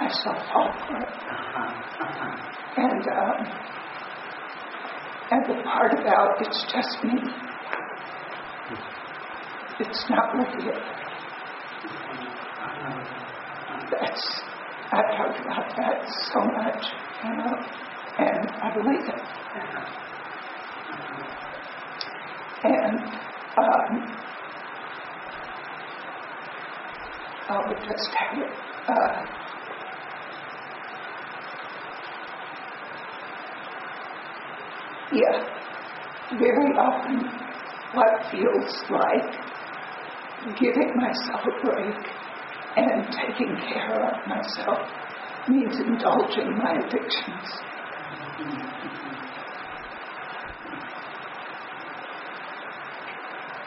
[0.03, 1.09] I still fall for it.
[1.31, 1.83] Uh-huh.
[2.77, 3.39] And, um,
[5.31, 7.19] and the part about it's just me,
[9.79, 10.83] it's not worth it.
[13.93, 14.41] That's,
[14.91, 16.85] I've talked about that so much,
[17.23, 17.55] you know,
[18.19, 19.23] and I believe it.
[22.65, 22.99] And
[23.57, 24.17] um,
[27.49, 28.53] I'll just have it.
[28.89, 29.42] Uh,
[35.13, 35.45] yeah,
[36.39, 37.29] very often
[37.93, 39.33] what feels like
[40.59, 42.07] giving myself a break
[42.77, 44.89] and taking care of myself
[45.49, 47.63] means indulging my addictions.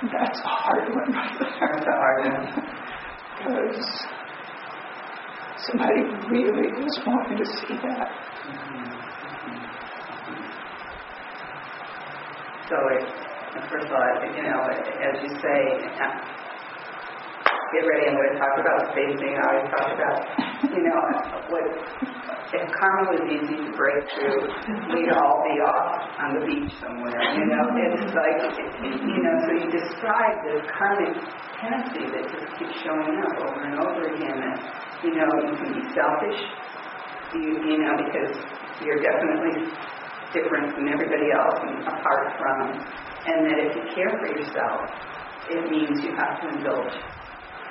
[0.02, 1.70] That's a hard one right there.
[1.74, 2.48] That's a hard one.
[3.38, 4.06] Because
[5.68, 8.10] somebody really is wanting to see that.
[8.48, 9.15] Mm-hmm.
[12.66, 13.06] So it,
[13.70, 15.60] first of all, you know, as you say,
[17.74, 20.18] get ready, I'm going to talk about the same thing I always talk about.
[20.66, 20.98] You know,
[21.54, 21.66] what,
[22.56, 24.50] if karma was easy to break through,
[24.98, 27.66] we'd all be off on the beach somewhere, you know?
[27.86, 28.38] It's like,
[28.82, 31.14] you know, so you describe this karmic
[31.62, 34.42] tendency that just keeps showing up over and over again.
[34.42, 34.58] That,
[35.06, 36.40] you know, you can be selfish,
[37.38, 38.34] you, you know, because
[38.82, 39.70] you're definitely
[40.36, 42.58] different from everybody else and apart from.
[43.26, 44.86] And that if you care for yourself,
[45.50, 46.94] it means you have to indulge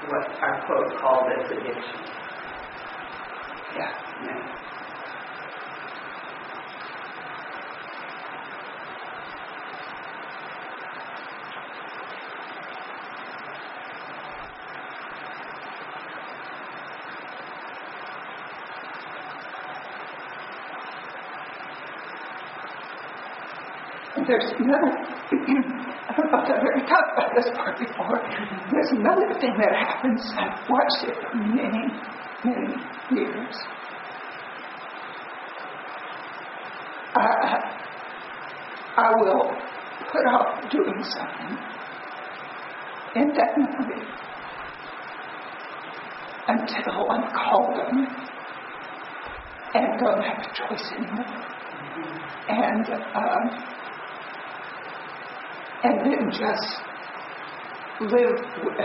[0.08, 2.00] what our quote called as addiction.
[3.76, 3.92] Yeah.
[4.24, 4.63] Yeah.
[24.26, 24.92] There's another,
[26.08, 28.20] I've talked about this part before.
[28.72, 30.20] There's another thing that happens.
[30.36, 31.88] I've watched it for many,
[32.44, 32.74] many
[33.12, 33.54] years.
[37.16, 37.74] I,
[38.96, 39.50] I will
[40.10, 41.58] put off doing something
[43.14, 44.02] indefinitely
[46.48, 48.24] until I'm called on it
[49.74, 51.54] and don't have a choice anymore.
[52.48, 53.64] And um,
[55.84, 56.68] and then just
[58.00, 58.78] live with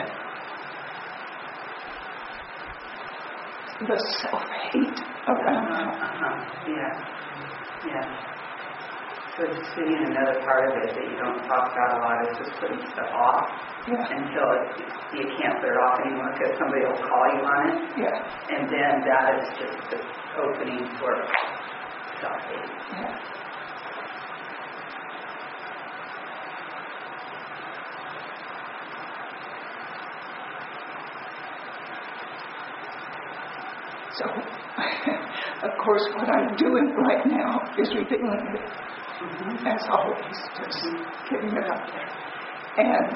[3.88, 6.36] the self-hate around Uh-huh, uh-huh.
[6.68, 6.94] Yeah.
[7.88, 8.08] Yeah.
[9.40, 12.36] So just being another part of it that you don't talk about a lot is
[12.44, 13.44] just putting stuff off
[13.88, 14.84] Yeah, until it,
[15.16, 17.78] you can't put it off anymore because somebody will call you on it.
[18.04, 18.18] yeah,
[18.52, 20.00] And then that is just the
[20.44, 21.14] opening for
[22.20, 22.74] self-hate.
[22.92, 23.16] yeah.
[34.20, 34.26] So,
[35.68, 38.64] of course, what I'm doing right now is revealing it,
[39.66, 40.84] as always, just
[41.32, 42.10] getting it out there.
[42.84, 43.16] And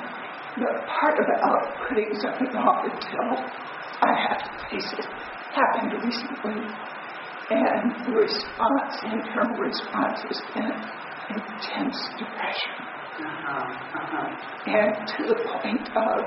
[0.55, 3.35] the part about putting something off until
[3.99, 5.05] I have to face it
[5.51, 6.61] happened recently.
[7.51, 10.71] And the response, internal response, has been
[11.35, 12.79] intense depression.
[13.19, 13.75] Uh-huh.
[13.99, 14.27] Uh-huh.
[14.71, 16.19] And to the point of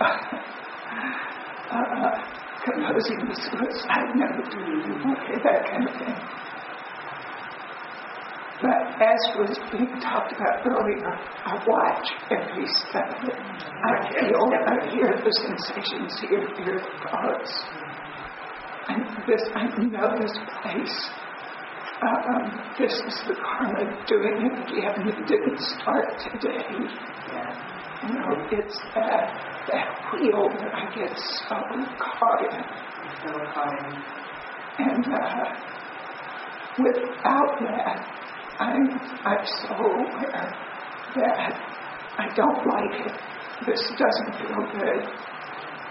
[1.70, 6.42] uh, composing the suicide note, okay, that kind of thing.
[8.62, 13.34] But as was being talked about earlier, I watch every step of it.
[13.34, 17.50] I feel, I hear the sensations, hear, hear the thoughts.
[18.88, 21.10] And this, I know this place.
[22.02, 25.08] Um, this is the karma doing it again.
[25.08, 26.62] It didn't start today.
[27.32, 27.71] Yeah.
[28.02, 29.30] You know, it's that,
[29.70, 32.64] that wheel that I get so caught in.
[34.78, 35.44] And uh,
[36.78, 37.98] without that,
[38.58, 40.50] I'm, I'm so aware
[41.14, 41.52] that
[42.18, 43.14] I don't like it.
[43.66, 45.02] This doesn't feel good.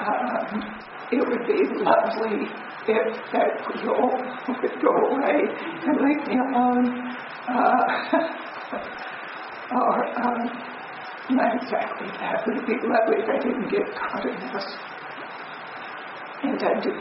[0.01, 0.81] Um,
[1.11, 2.51] it would be lovely
[2.87, 4.19] if that Creole
[4.49, 5.39] would go away
[5.87, 7.15] and leave me alone.
[7.47, 8.19] Uh,
[9.71, 10.71] or, um,
[11.29, 12.35] not exactly that.
[12.47, 14.67] It would be lovely if I didn't get caught in this.
[16.43, 16.93] And I do.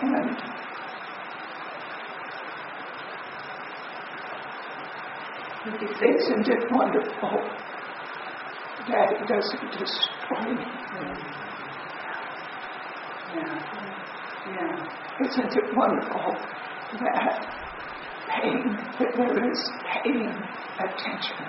[0.00, 0.38] And
[5.68, 7.50] isn't it wonderful
[8.88, 10.66] that it doesn't destroy me?
[13.34, 13.52] Yeah.
[14.46, 14.74] Yeah.
[15.20, 16.36] Isn't it wonderful
[17.00, 17.67] that
[18.28, 20.36] paying, there is paying
[20.78, 21.40] attention?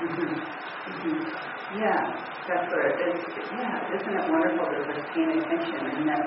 [0.00, 1.16] Mhm.
[1.74, 2.02] Yeah,
[2.46, 3.18] that's what it is.
[3.50, 6.24] Yeah, isn't it wonderful that we're paying attention and that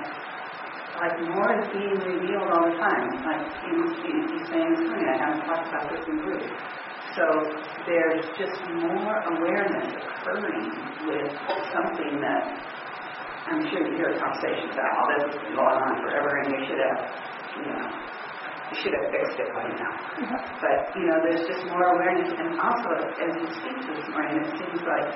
[1.00, 3.24] like more is being revealed all the time.
[3.24, 6.44] Like you, you, you're saying, Tony, I haven't talked about this in group.
[7.16, 7.24] So
[7.88, 10.68] there's just more awareness occurring
[11.08, 11.32] with
[11.72, 12.44] something that
[13.48, 16.62] I'm sure you hear conversations about all this has been going on forever and you
[16.68, 17.00] should have,
[17.58, 17.88] you know,
[18.70, 19.94] you should have fixed it by now.
[20.62, 22.30] But, you know, there's just more awareness.
[22.38, 25.10] And also, as you speak this morning, it seems like,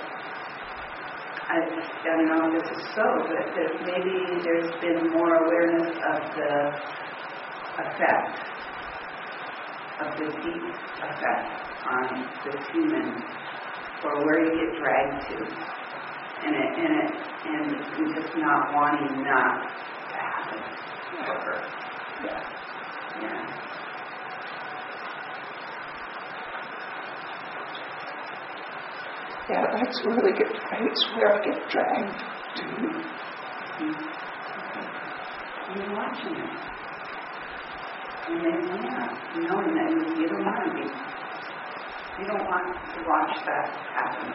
[1.43, 5.93] I, I don't know if this is so, but that maybe there's been more awareness
[5.93, 6.53] of the
[7.77, 8.41] effect,
[10.01, 10.65] of the deep
[10.97, 11.45] effect
[11.85, 13.21] on the human,
[14.03, 15.37] or where you get dragged to.
[16.43, 17.11] And it, and it,
[17.45, 19.55] and just not wanting that
[20.09, 20.59] to happen
[21.21, 21.69] ever.
[22.25, 22.62] Yeah.
[23.21, 23.45] Yeah.
[29.49, 30.53] That's really good.
[30.55, 32.19] It's where I get dragged
[32.55, 32.63] to.
[35.75, 36.49] You're watching it.
[38.27, 40.85] And then, yeah, knowing that you don't want to be.
[42.21, 44.31] You don't want to watch that happen.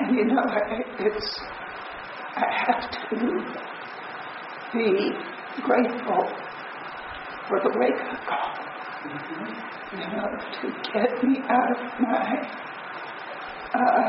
[0.00, 1.28] And you know, I- it's,
[2.36, 3.16] I have to
[4.72, 4.88] be
[5.62, 6.22] grateful
[7.48, 8.54] for the wake up call,
[9.92, 10.28] you know,
[10.62, 12.28] to get me out of my,
[13.74, 14.08] uh,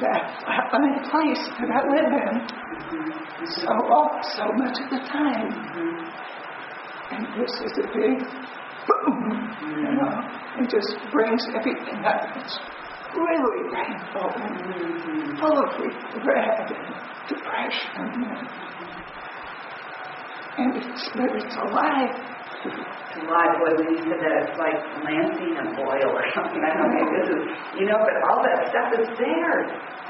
[0.00, 2.34] that flatline place that I live in
[3.60, 5.50] so, off so much of the time.
[7.10, 8.18] And this is a big
[8.88, 9.20] boom,
[9.60, 10.14] you know,
[10.60, 12.24] it just brings everything up.
[12.36, 12.58] It's
[13.14, 15.70] really painful and full of
[16.14, 18.24] regret and depression.
[20.58, 22.37] And, it's, but it's alive.
[22.58, 26.58] Alive, boy, when you said that, it's like lancing a boil or something.
[26.58, 27.42] I don't know, this is,
[27.78, 29.58] you know, but all that stuff is there.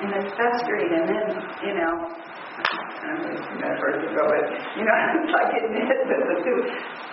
[0.01, 1.27] And it's festering, and then,
[1.61, 4.45] you know, I don't know if you guys heard go, but,
[4.81, 6.59] you know, it's like it the, the, two,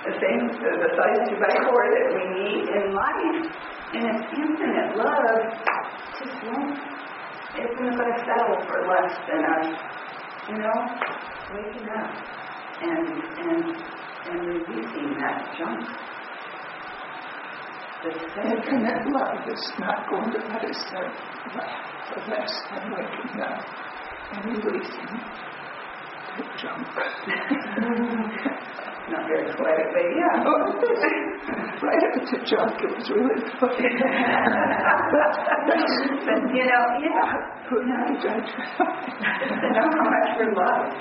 [0.07, 3.43] the same, the, the size two by four that we need in life.
[3.91, 5.39] And it's infinite love
[6.19, 6.79] just won't,
[7.59, 9.67] isn't going to settle for less than us,
[10.47, 10.79] you know,
[11.53, 12.11] waking up
[12.81, 13.07] and,
[13.39, 15.85] and, and releasing that junk.
[18.03, 18.57] There.
[18.57, 20.81] Infinite love is not going to let us
[22.09, 23.65] for less than waking up
[24.31, 25.19] and releasing
[26.37, 26.85] the junk.
[29.07, 30.41] Not very poetic, but yeah.
[31.85, 33.85] right up to junk, it was really funny.
[36.25, 37.37] but, you know, yeah,
[37.69, 38.49] Who not to judge?
[38.49, 40.97] to know how much we're loved.